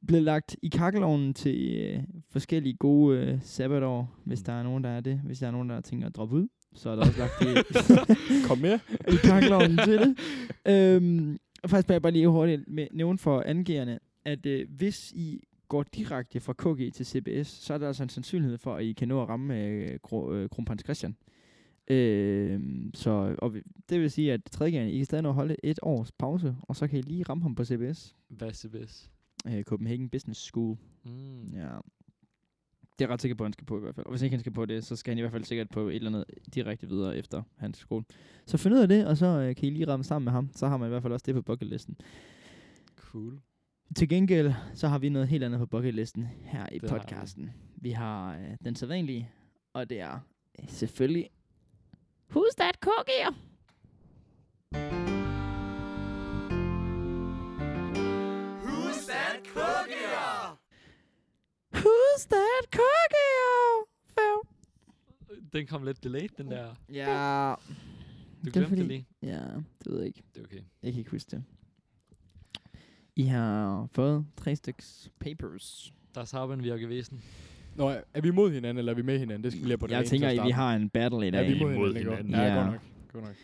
[0.07, 4.91] blevet lagt i kakkelovnen til øh, forskellige gode øh, sabbatår, hvis der er nogen, der
[4.91, 5.21] er det.
[5.25, 7.75] Hvis der er nogen, der tænker at droppe ud, så er der også lagt i,
[8.49, 8.79] Kom med.
[9.15, 10.19] i kakkelovnen til det.
[10.69, 15.41] Øhm, og faktisk jeg bare lige hurtigt med, nævne for angiverne, at øh, hvis I
[15.69, 18.93] går direkte fra KG til CBS, så er der altså en sandsynlighed for, at I
[18.93, 21.17] kan nå at ramme øh, Gro, øh, Kronprins Christian.
[21.89, 22.61] Øh,
[22.95, 25.79] så og vi- det vil sige, at tredje I kan stadig nå at holde et
[25.83, 28.17] års pause, og så kan I lige ramme ham på CBS.
[28.29, 29.11] Hvad er CBS?
[29.47, 30.77] Øh, Copenhagen Business School.
[31.05, 31.43] Mm.
[31.55, 31.69] Ja.
[32.99, 34.07] Det er jeg ret sikker på, at han skal på i hvert fald.
[34.07, 35.89] Og hvis ikke han skal på det, så skal han i hvert fald sikkert på
[35.89, 36.25] et eller andet
[36.55, 38.05] direkte videre efter hans skole.
[38.47, 40.51] Så find ud af det, og så øh, kan I lige ramme sammen med ham.
[40.55, 41.97] Så har man i hvert fald også det på bucketlisten.
[42.97, 43.41] Cool.
[43.97, 47.01] Til gengæld, så har vi noget helt andet på bucketlisten her i Det har vi.
[47.01, 47.51] podcasten.
[47.77, 49.31] Vi har øh, den sædvanlige,
[49.73, 50.19] og det er
[50.63, 51.31] øh, selvfølgelig...
[52.33, 53.37] Who's that cookie?
[62.17, 64.47] Who's that cookie?
[65.53, 66.75] Den kom lidt delayed, den der.
[66.93, 67.55] Ja,
[68.45, 69.07] Du glemte fordi- det lige.
[69.23, 69.39] ja,
[69.85, 70.23] det ved jeg ikke.
[70.35, 70.61] Det er okay.
[70.83, 71.45] Jeg kan ikke huske det.
[73.17, 75.93] I har fået tre styks papers.
[76.15, 77.23] Der er Sauben, vi er gewesen.
[77.75, 79.45] Nå, er vi mod hinanden, eller er vi med hinanden?
[79.45, 81.49] Det skal vi lige på det Jeg tænker, at vi har en battle i dag.
[81.49, 81.97] Ja, vi er mod hinanden.
[81.97, 82.35] hinanden.
[82.35, 82.55] Ja, Ja.
[82.63, 82.81] godt nok.
[83.13, 83.35] Godt nok.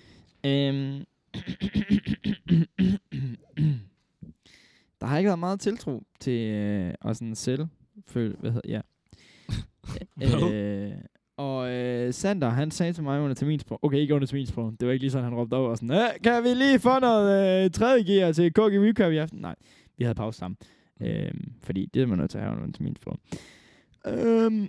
[0.45, 1.05] Øhm.
[5.01, 7.66] der har ikke været meget tiltro til øh, at sådan selv
[8.07, 8.81] føle, hvad hedder, ja.
[10.53, 10.93] Øh,
[11.37, 14.93] og øh, Sander, han sagde til mig under terminsprog, okay, ikke under terminsprog, det var
[14.93, 18.05] ikke lige sådan, han råbte og sådan, "Øh, kan vi lige få noget øh, tredje
[18.05, 19.39] gear til KG Recap i aften?
[19.41, 19.55] Nej,
[19.97, 20.57] vi havde pause sammen.
[21.01, 21.07] Mm.
[21.07, 23.19] Øhm, fordi det er man nødt til at have under terminsprog.
[24.07, 24.69] Øhm,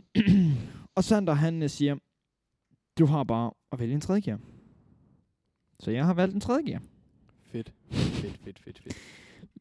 [0.95, 1.95] og Sander, han øh, siger,
[2.99, 4.39] du har bare at vælge en tredje gear.
[5.79, 6.81] Så jeg har valgt en tredje gear.
[7.45, 7.73] Fedt.
[7.91, 8.95] Fedt, fedt, fedt, fedt.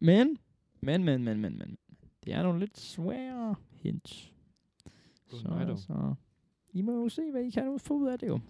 [0.01, 0.37] Men,
[0.81, 1.77] men, men, men, men, men.
[2.25, 4.33] Det er nogle lidt svære hints.
[5.31, 5.79] Gud, nej dog.
[5.79, 6.15] så
[6.73, 8.41] I må jo se, hvad I kan få ud af det jo.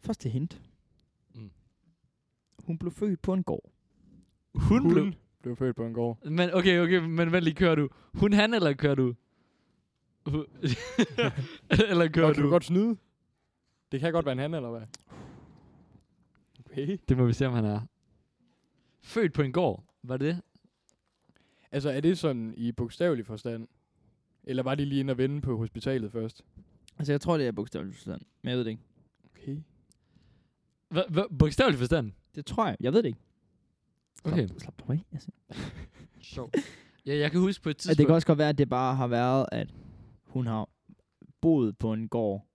[0.00, 0.62] Første hint.
[1.34, 1.50] Mm.
[2.66, 3.70] Hun blev født på en gård.
[4.54, 5.04] Hun blev...
[5.04, 6.24] Hun blev født på en gård.
[6.24, 7.88] Men okay, okay, men vent lige, kører du?
[8.14, 9.14] Hun han, eller kører du?
[11.90, 12.42] Eller kører Nå, kan du?
[12.42, 12.96] du godt snyde?
[13.92, 14.82] Det kan godt være en han, eller hvad?
[16.70, 16.98] Okay.
[17.08, 17.80] Det må vi se, om han er.
[19.00, 20.42] Født på en gård, var det?
[21.76, 23.68] Altså, er det sådan i bogstavelig forstand?
[24.44, 26.42] Eller var de lige inde og vende på hospitalet først?
[26.98, 28.22] Altså, jeg tror, det er bogstaveligt forstand.
[28.42, 28.82] Men jeg ved det ikke.
[29.24, 29.56] Okay.
[30.88, 32.12] Hva, hva, bogstavelig forstand?
[32.34, 32.76] Det tror jeg.
[32.80, 33.18] Jeg ved det ikke.
[34.22, 34.48] Slap, Okay.
[34.58, 35.04] Slap dig af.
[35.12, 35.34] Jeg siger.
[36.20, 36.56] Sjovt.
[37.06, 37.98] Ja, jeg kan huske på et tidspunkt...
[37.98, 39.74] det kan også godt være, at det bare har været, at
[40.24, 40.68] hun har
[41.40, 42.46] boet på en gård,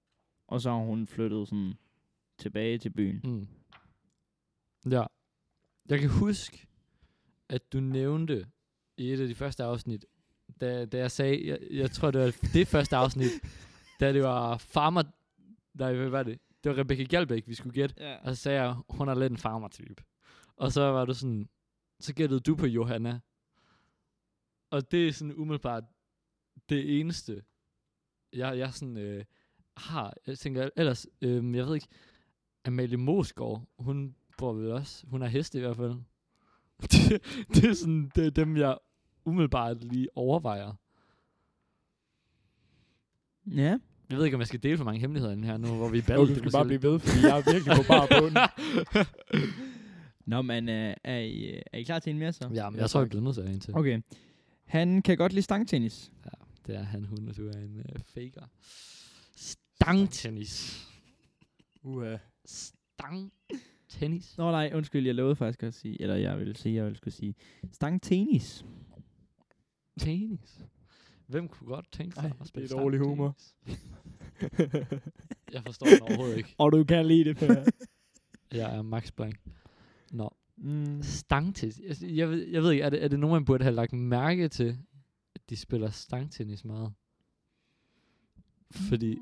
[0.47, 1.73] og så har hun flyttet sådan
[2.37, 3.21] tilbage til byen.
[3.23, 3.47] Mm.
[4.91, 5.03] Ja.
[5.89, 6.67] Jeg kan huske,
[7.49, 8.45] at du nævnte
[9.01, 10.05] i et af de første afsnit,
[10.61, 13.31] da, da jeg sagde, jeg, jeg tror, det var det første afsnit,
[13.99, 15.03] da det var farmer...
[15.73, 16.39] Nej, hvad var det?
[16.63, 17.95] Det var Rebecca Gjalbæk, vi skulle gætte.
[17.99, 18.15] Ja.
[18.15, 20.03] Og så sagde jeg, hun er lidt en farmer-type.
[20.55, 21.49] Og så var du sådan,
[21.99, 23.19] så gættede du på Johanna.
[24.69, 25.83] Og det er sådan umiddelbart
[26.69, 27.43] det eneste,
[28.33, 29.25] jeg, jeg sådan øh,
[29.77, 30.13] har.
[30.27, 31.87] Jeg tænker ellers, øh, jeg ved ikke,
[32.65, 35.93] Amalie Mosgaard, hun bor vel også, hun er heste i hvert fald.
[36.91, 38.77] det, det er sådan, det er dem, jeg
[39.25, 40.73] umiddelbart lige overvejer.
[43.47, 43.77] Ja.
[44.09, 45.97] Jeg ved ikke, om jeg skal dele for mange hemmeligheder inde her nu, hvor vi
[45.97, 48.37] er du skal bare blive ved, fordi jeg er virkelig på bar på den.
[50.31, 52.49] Nå, men øh, er, I, øh, er I klar til en mere så?
[52.53, 53.75] Ja, men Ja, jeg tror, jeg bliver nødt til at have en til.
[53.77, 54.01] Okay.
[54.65, 56.11] Han kan godt lide stangtennis.
[56.67, 58.41] Det er han, hun, og du er en uh, faker.
[59.35, 60.87] Stangtennis.
[61.83, 62.17] Uha.
[62.45, 64.37] Stangtennis.
[64.37, 67.13] Nå nej, undskyld, jeg lovede faktisk at sige, eller jeg vil sige, jeg vil skulle
[67.13, 67.35] sige,
[67.71, 68.65] stangtennis.
[70.01, 70.65] Tennis.
[71.27, 73.37] Hvem kunne godt tænke sig Ej, at det spille er dårlig humor.
[75.53, 76.55] Jeg forstår den overhovedet ikke.
[76.57, 77.71] Og du kan lide det, Per.
[78.59, 79.35] Jeg er max blank.
[80.11, 80.29] Nå.
[80.57, 80.99] mm.
[81.01, 81.79] Stangtennis.
[82.01, 83.93] Jeg, jeg, ved, jeg ved ikke, er det, er det nogen, man burde have lagt
[83.93, 84.77] mærke til,
[85.35, 86.93] at de spiller stangtennis meget?
[88.71, 89.17] Fordi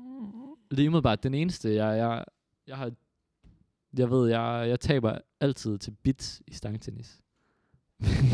[0.70, 2.24] lige med bare den eneste, jeg, jeg,
[2.66, 2.92] jeg har,
[3.98, 7.20] jeg ved, jeg, jeg taber altid til bits i stangtennis.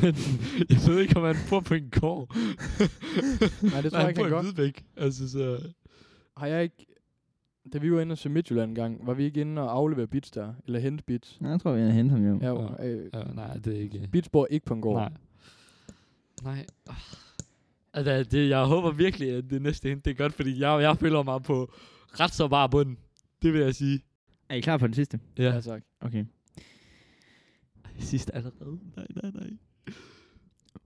[0.02, 0.14] Men
[0.70, 2.28] jeg ved ikke, om han bor på en gård.
[2.36, 4.84] Nej, det tror jeg ikke, han han i Hvidbæk.
[4.96, 5.58] Altså, så...
[6.36, 6.86] Har jeg ikke...
[7.72, 10.06] Da vi var inde og se Midtjylland en gang, var vi ikke inde og aflevere
[10.06, 10.54] bits der?
[10.66, 11.40] Eller hente bits?
[11.40, 12.38] Nej, jeg tror, jeg henter ham jo.
[12.42, 12.88] Ja, Ja.
[12.88, 14.08] øh, Ja, nej, det er ikke...
[14.12, 15.00] bits bor ikke på en gård.
[15.00, 15.12] Nej.
[16.42, 16.66] Nej.
[17.94, 20.96] Altså, det, jeg håber virkelig, at det næste hint, det er godt, fordi jeg, jeg
[20.98, 21.72] føler mig på
[22.20, 22.96] ret så bare bund.
[23.42, 24.00] Det vil jeg sige.
[24.48, 25.20] Er I klar på den sidste?
[25.38, 25.54] Ja.
[25.54, 25.82] Ja, tak.
[26.00, 26.24] Okay.
[28.10, 28.78] Sidst allerede.
[28.96, 29.50] Nej, nej, nej.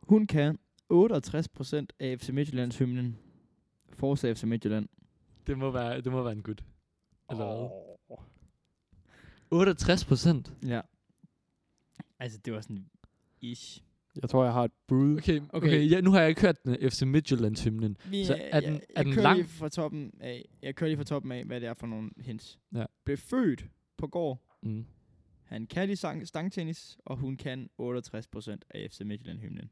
[0.03, 0.59] Hun kan
[0.93, 3.17] 68% af FC Midtjyllands hymnen.
[3.93, 4.89] Forza FC Midtjylland.
[5.47, 6.65] Det må være, det må være en gut.
[7.31, 7.71] Eller hvad?
[8.11, 8.25] Åh.
[9.51, 10.53] 68 procent.
[10.67, 10.81] Ja.
[12.19, 12.87] Altså, det var sådan
[13.41, 13.83] ish.
[14.23, 15.17] Jeg tror, jeg har et bud.
[15.17, 15.49] Okay, okay.
[15.53, 15.91] Okay.
[15.91, 17.97] ja, nu har jeg ikke hørt den FC Midtjyllands hymnen.
[18.11, 19.37] Vi, Så er den- jeg, er jeg den kører lang?
[19.39, 22.11] Lige fra toppen af, jeg kører lige fra toppen af, hvad det er for nogle
[22.19, 22.59] hints.
[22.75, 22.85] Ja.
[23.05, 24.43] Blev født på gård.
[24.63, 24.85] Mm.
[25.51, 29.71] Han kan lide sang, stangtennis, og hun kan 68% af FC Midtjylland-hymnen.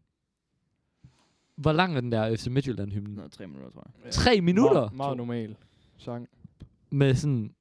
[1.55, 3.14] Hvor lang er den der FC Midtjylland hymnen?
[3.14, 4.12] Noget tre minutter, tror jeg.
[4.12, 4.81] Tre minutter?
[4.81, 5.57] Meget, meget normal
[5.97, 6.29] sang.
[6.91, 7.55] Med sådan...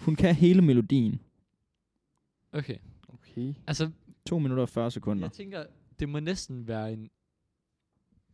[0.00, 1.20] Hun kan hele melodien.
[2.52, 2.78] Okay.
[3.08, 3.54] Okay.
[3.66, 3.90] Altså,
[4.26, 5.24] 2 minutter og 40 sekunder.
[5.24, 5.64] Jeg tænker,
[5.98, 7.10] det må næsten være en,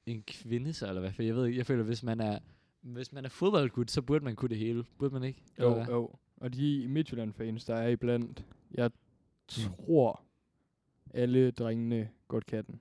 [0.06, 1.12] en kvinde så, eller hvad?
[1.12, 2.38] For jeg ved ikke, jeg føler, hvis man er,
[2.82, 4.84] hvis man er fodboldgud, så burde man kunne det hele.
[4.98, 5.42] Burde man ikke?
[5.60, 6.10] Jo, jo.
[6.36, 8.90] Og de Midtjylland-fans, der er iblandt, jeg
[9.48, 10.20] tror,
[11.14, 12.80] alle drengene godt kan den.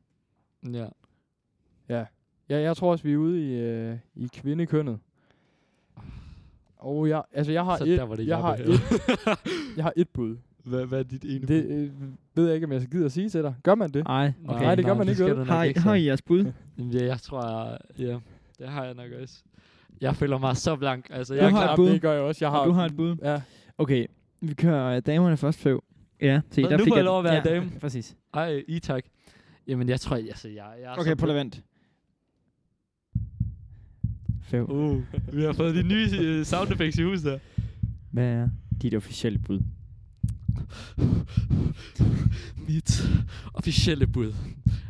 [0.75, 0.87] Ja.
[1.89, 2.05] Ja.
[2.49, 4.99] Ja, jeg tror også, vi er ude i, øh, i kvindekønnet.
[6.77, 8.79] Og jeg, altså jeg har så et, der var det jeg har Jappe et,
[9.77, 10.37] jeg har et bud.
[10.69, 11.71] hvad, hvad er dit ene Det bud?
[11.73, 11.91] øh,
[12.35, 13.55] ved jeg ikke, om jeg gider at sige til dig.
[13.63, 14.03] Gør man det?
[14.05, 14.63] Ej, Nej, okay.
[14.65, 15.33] Nej, det gør man ikke, skal vel?
[15.33, 15.93] du nok Har, I- ikke har.
[15.95, 16.51] I jeres bud?
[16.93, 18.19] Ja, jeg tror, jeg, ja,
[18.59, 19.43] det har jeg nok også.
[20.01, 21.05] Jeg føler mig så blank.
[21.09, 21.71] Altså, Du jeg er har klar.
[21.73, 21.89] et bud.
[21.89, 22.45] Det gør jeg også.
[22.45, 23.15] Jeg har, Og du har et bud?
[23.23, 23.41] Ja.
[23.77, 24.05] Okay,
[24.41, 25.83] Vi kører øh, damerne først, Føv.
[26.21, 27.71] Ja, se, Nå, der nu fik får jeg jeg lov at være ja, dame.
[27.81, 28.15] Præcis.
[28.33, 29.03] Ej, i tak.
[29.67, 31.61] Jamen, jeg tror, altså, jeg, jeg er Okay, så på vent.
[34.43, 34.69] Føv.
[34.71, 37.39] Uh, vi har fået de nye øh, sound effects i huset der.
[38.11, 38.49] Hvad er
[38.81, 39.59] dit officielle bud?
[42.67, 43.01] Mit
[43.53, 44.33] officielle bud.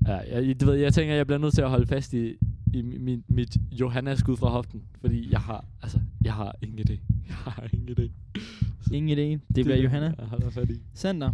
[0.08, 2.38] Ja, jeg, du ved, jeg tænker, jeg bliver nødt til at holde fast i,
[2.76, 4.84] i mit, mit Johanna-skud fra hoften.
[5.02, 7.00] Fordi jeg har, altså, jeg har ingen idé.
[7.28, 8.12] Jeg har ingen idé.
[8.96, 9.54] Ingen idé.
[9.56, 10.14] Det bliver Johanna.
[10.18, 10.82] Jeg holder fat i.
[10.94, 11.34] Sander.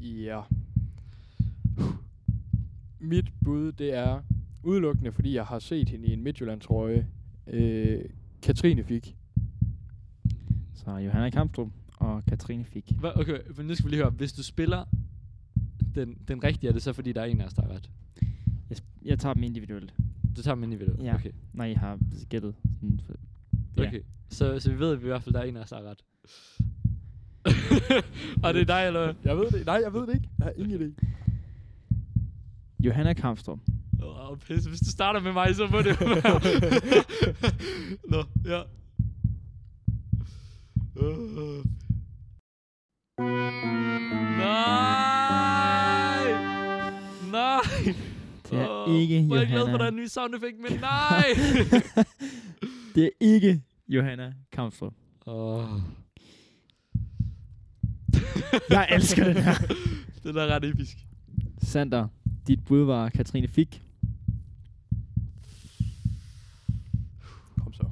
[0.00, 0.40] Ja.
[3.00, 4.20] Mit bud, det er
[4.62, 7.06] udelukkende, fordi jeg har set hende i en Midtjylland-trøje.
[7.46, 8.04] Øh,
[8.42, 9.16] Katrine fik.
[10.74, 12.92] Så Johanna Kampstrup og Katrine Fik.
[12.98, 13.20] Hva?
[13.20, 14.10] Okay, men nu skal vi lige høre.
[14.10, 14.84] Hvis du spiller
[15.94, 17.90] den, den rigtige, er det så fordi, der er en af os, der har ret?
[18.70, 19.94] Jeg, jeg tager dem individuelt,
[20.38, 21.02] Du tager dem individuelt?
[21.02, 21.14] Ja.
[21.14, 21.30] Okay.
[21.52, 22.54] når I har gættet.
[22.80, 23.14] Sådan, for-
[23.76, 23.88] ja.
[23.88, 24.00] okay.
[24.28, 25.76] Så, så vi ved at vi i hvert fald, der er en af os, der
[25.76, 26.04] har ret.
[28.44, 29.14] og det er dig, eller hvad?
[29.24, 29.66] Jeg ved det.
[29.66, 30.28] Nej, jeg ved det ikke.
[30.38, 31.06] Jeg har ingen idé.
[32.80, 33.58] Johanna Kampstrup.
[34.02, 34.68] Åh, oh, pisse.
[34.68, 36.40] Hvis du starter med mig, så må det jo være.
[38.12, 38.62] Nå, ja.
[40.96, 41.64] Uh.
[44.38, 46.32] Nej!
[47.32, 47.94] Nej!
[48.50, 49.74] Det er Åh, ikke hvor er jeg glad for, Johanna.
[49.74, 51.24] at der er en ny sound effect, men nej!
[52.94, 54.94] det er ikke Johanna Kampstrup.
[55.26, 55.64] oh.
[58.70, 59.54] Jeg elsker den her.
[60.24, 60.96] Den er ret episk.
[61.62, 62.08] Sander,
[62.46, 63.82] dit bud var Katrine Fik.
[67.62, 67.90] Kom så.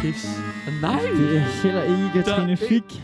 [0.00, 0.24] Pis.
[0.82, 1.00] nej!
[1.02, 3.02] Det er heller ikke Katrine Der- Fik.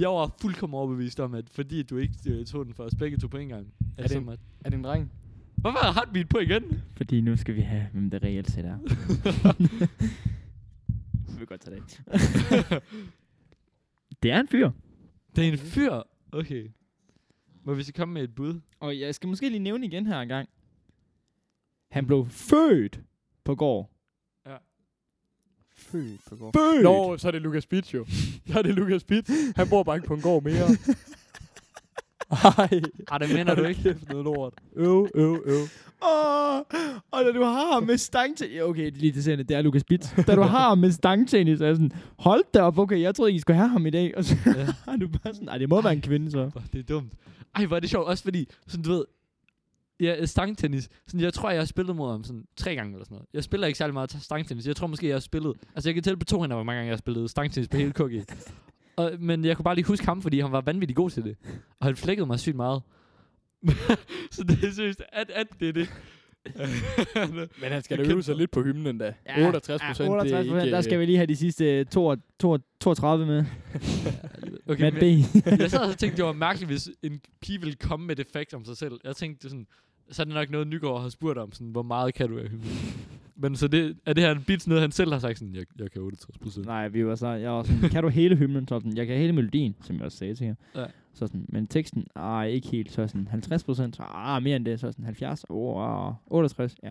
[0.00, 3.16] Jeg var fuldkommen overbevist om, at fordi du ikke øh, tog den for os begge
[3.18, 3.66] to på en gang.
[3.80, 5.12] Er Er det- som at, Er det en dreng?
[5.56, 6.82] Hvorfor har mit på igen?
[6.96, 8.78] Fordi nu skal vi have, hvem det reelt set er.
[11.32, 12.02] Vi vil godt tage det.
[14.22, 14.70] det er en fyr.
[15.36, 16.02] Det er en fyr.
[16.32, 16.70] Okay.
[17.64, 18.60] Må vi så komme med et bud?
[18.80, 20.48] Og jeg skal måske lige nævne igen her engang.
[21.90, 23.00] Han blev født
[23.44, 23.91] på gård.
[25.92, 26.52] Født på gård.
[26.56, 26.82] Født!
[26.82, 28.06] Nå, så er det Lukas Pitch jo.
[28.52, 29.30] Så er det Lukas Pitch.
[29.56, 30.68] Han bor bare ikke på en gård mere.
[32.58, 32.80] Ej.
[33.10, 33.82] Ej, det mener du ikke.
[33.82, 34.54] Kæft noget lort.
[34.76, 35.62] Øv, øv, øv.
[36.02, 36.58] Åh,
[37.10, 38.60] og da du har ham med stangtennis...
[38.62, 40.14] Okay, det er lige til scenen, det er Lukas Bits.
[40.26, 43.14] da du har ham med stangtennis, så er jeg sådan, hold da op, okay, jeg
[43.14, 44.16] troede, I skulle have ham i dag.
[44.16, 44.66] Og så Ja.
[44.84, 46.50] har du bare sådan, nej, det må være en kvinde så.
[46.72, 47.12] Det er dumt.
[47.54, 48.06] Ej, hvor er det sjovt.
[48.06, 49.04] Også fordi, sådan du ved,
[50.02, 50.88] ja, stangtennis.
[51.06, 53.28] Sådan, jeg tror, jeg har spillet mod ham sådan tre gange eller sådan noget.
[53.32, 54.66] Jeg spiller ikke særlig meget stangtennis.
[54.66, 55.54] Jeg tror måske, jeg har spillet...
[55.74, 57.76] Altså, jeg kan tælle på to hænder, hvor mange gange jeg har spillet stangtennis på
[57.76, 58.24] hele KG.
[58.96, 61.36] og, men jeg kunne bare lige huske ham, fordi han var vanvittig god til det.
[61.80, 62.82] Og han flækkede mig sygt meget.
[64.32, 65.88] så det er seriøst, at, at det er det.
[67.60, 69.14] Men han skal da øve sig lidt på hymnen da.
[69.38, 70.76] 68 procent, ja, 68 det er ikke...
[70.76, 73.44] der skal vi lige have de sidste to, to, 32 med.
[74.68, 75.02] okay, men, B.
[75.60, 78.54] jeg sad og tænkte, det var mærkeligt, hvis en pige ville komme med det fact
[78.54, 79.00] om sig selv.
[79.04, 79.66] Jeg tænkte sådan,
[80.12, 82.48] så er det nok noget, Nygaard har spurgt om, sådan, hvor meget kan du af
[82.48, 82.68] hymnen?
[83.36, 85.64] Men så det, er det her en bits noget, han selv har sagt sådan, jeg,
[85.78, 86.66] jeg kan 68 procent.
[86.66, 88.68] Nej, vi var så, jeg var sådan, kan du hele hymnen?
[88.68, 90.54] Så sådan, jeg kan hele melodien, som jeg også sagde til jer.
[90.76, 90.84] Ja.
[91.14, 92.92] Så sådan, men teksten, ah, ikke helt.
[92.92, 94.80] Så sådan 50 procent, så ah, mere end det.
[94.80, 96.90] Så sådan 70, oh, ah, 68, ja.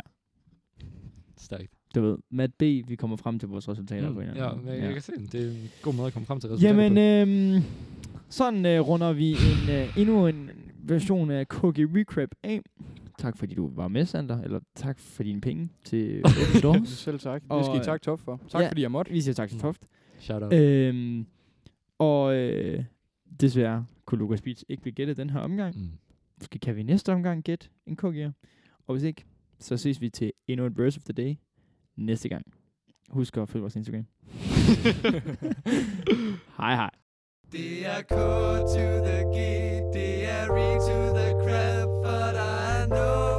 [1.37, 1.71] Stærkt.
[1.95, 4.49] Du ved, Matt B, vi kommer frem til vores resultater Mm, på en eller ja,
[4.49, 4.83] anden men måde.
[4.85, 7.63] jeg kan se, det er en god måde at komme frem til resultater Jamen, øhm,
[8.29, 10.49] sådan øh, runder vi en, øh, endnu en
[10.83, 12.61] version af KG Recap af.
[13.21, 14.41] Tak fordi du var med, Sander.
[14.41, 16.89] Eller tak for dine penge til Open Doors.
[16.89, 17.43] Selv tak.
[17.49, 18.41] Og, Det skal I øh, tak Tof for.
[18.49, 18.69] Tak ja.
[18.69, 19.11] fordi jeg måtte.
[19.11, 19.87] Vi siger tak til Toft.
[20.19, 20.53] Shout out.
[20.53, 21.25] Øhm,
[21.99, 22.83] og øh,
[23.41, 25.75] desværre kunne Lukas Beats ikke blive gættet den her omgang.
[25.77, 25.89] Mm.
[26.39, 28.31] Måske kan vi næste omgang gætte en KG'er.
[28.87, 29.25] Og hvis ikke,
[29.59, 31.35] så ses vi til endnu et Verse of the Day
[31.95, 32.45] næste gang.
[33.09, 34.05] Husk at følge vores Instagram.
[36.57, 36.89] hej hej.
[37.51, 38.09] Det er K
[38.73, 39.35] to the G,
[39.93, 41.80] det er R to the crab.
[42.91, 43.30] know.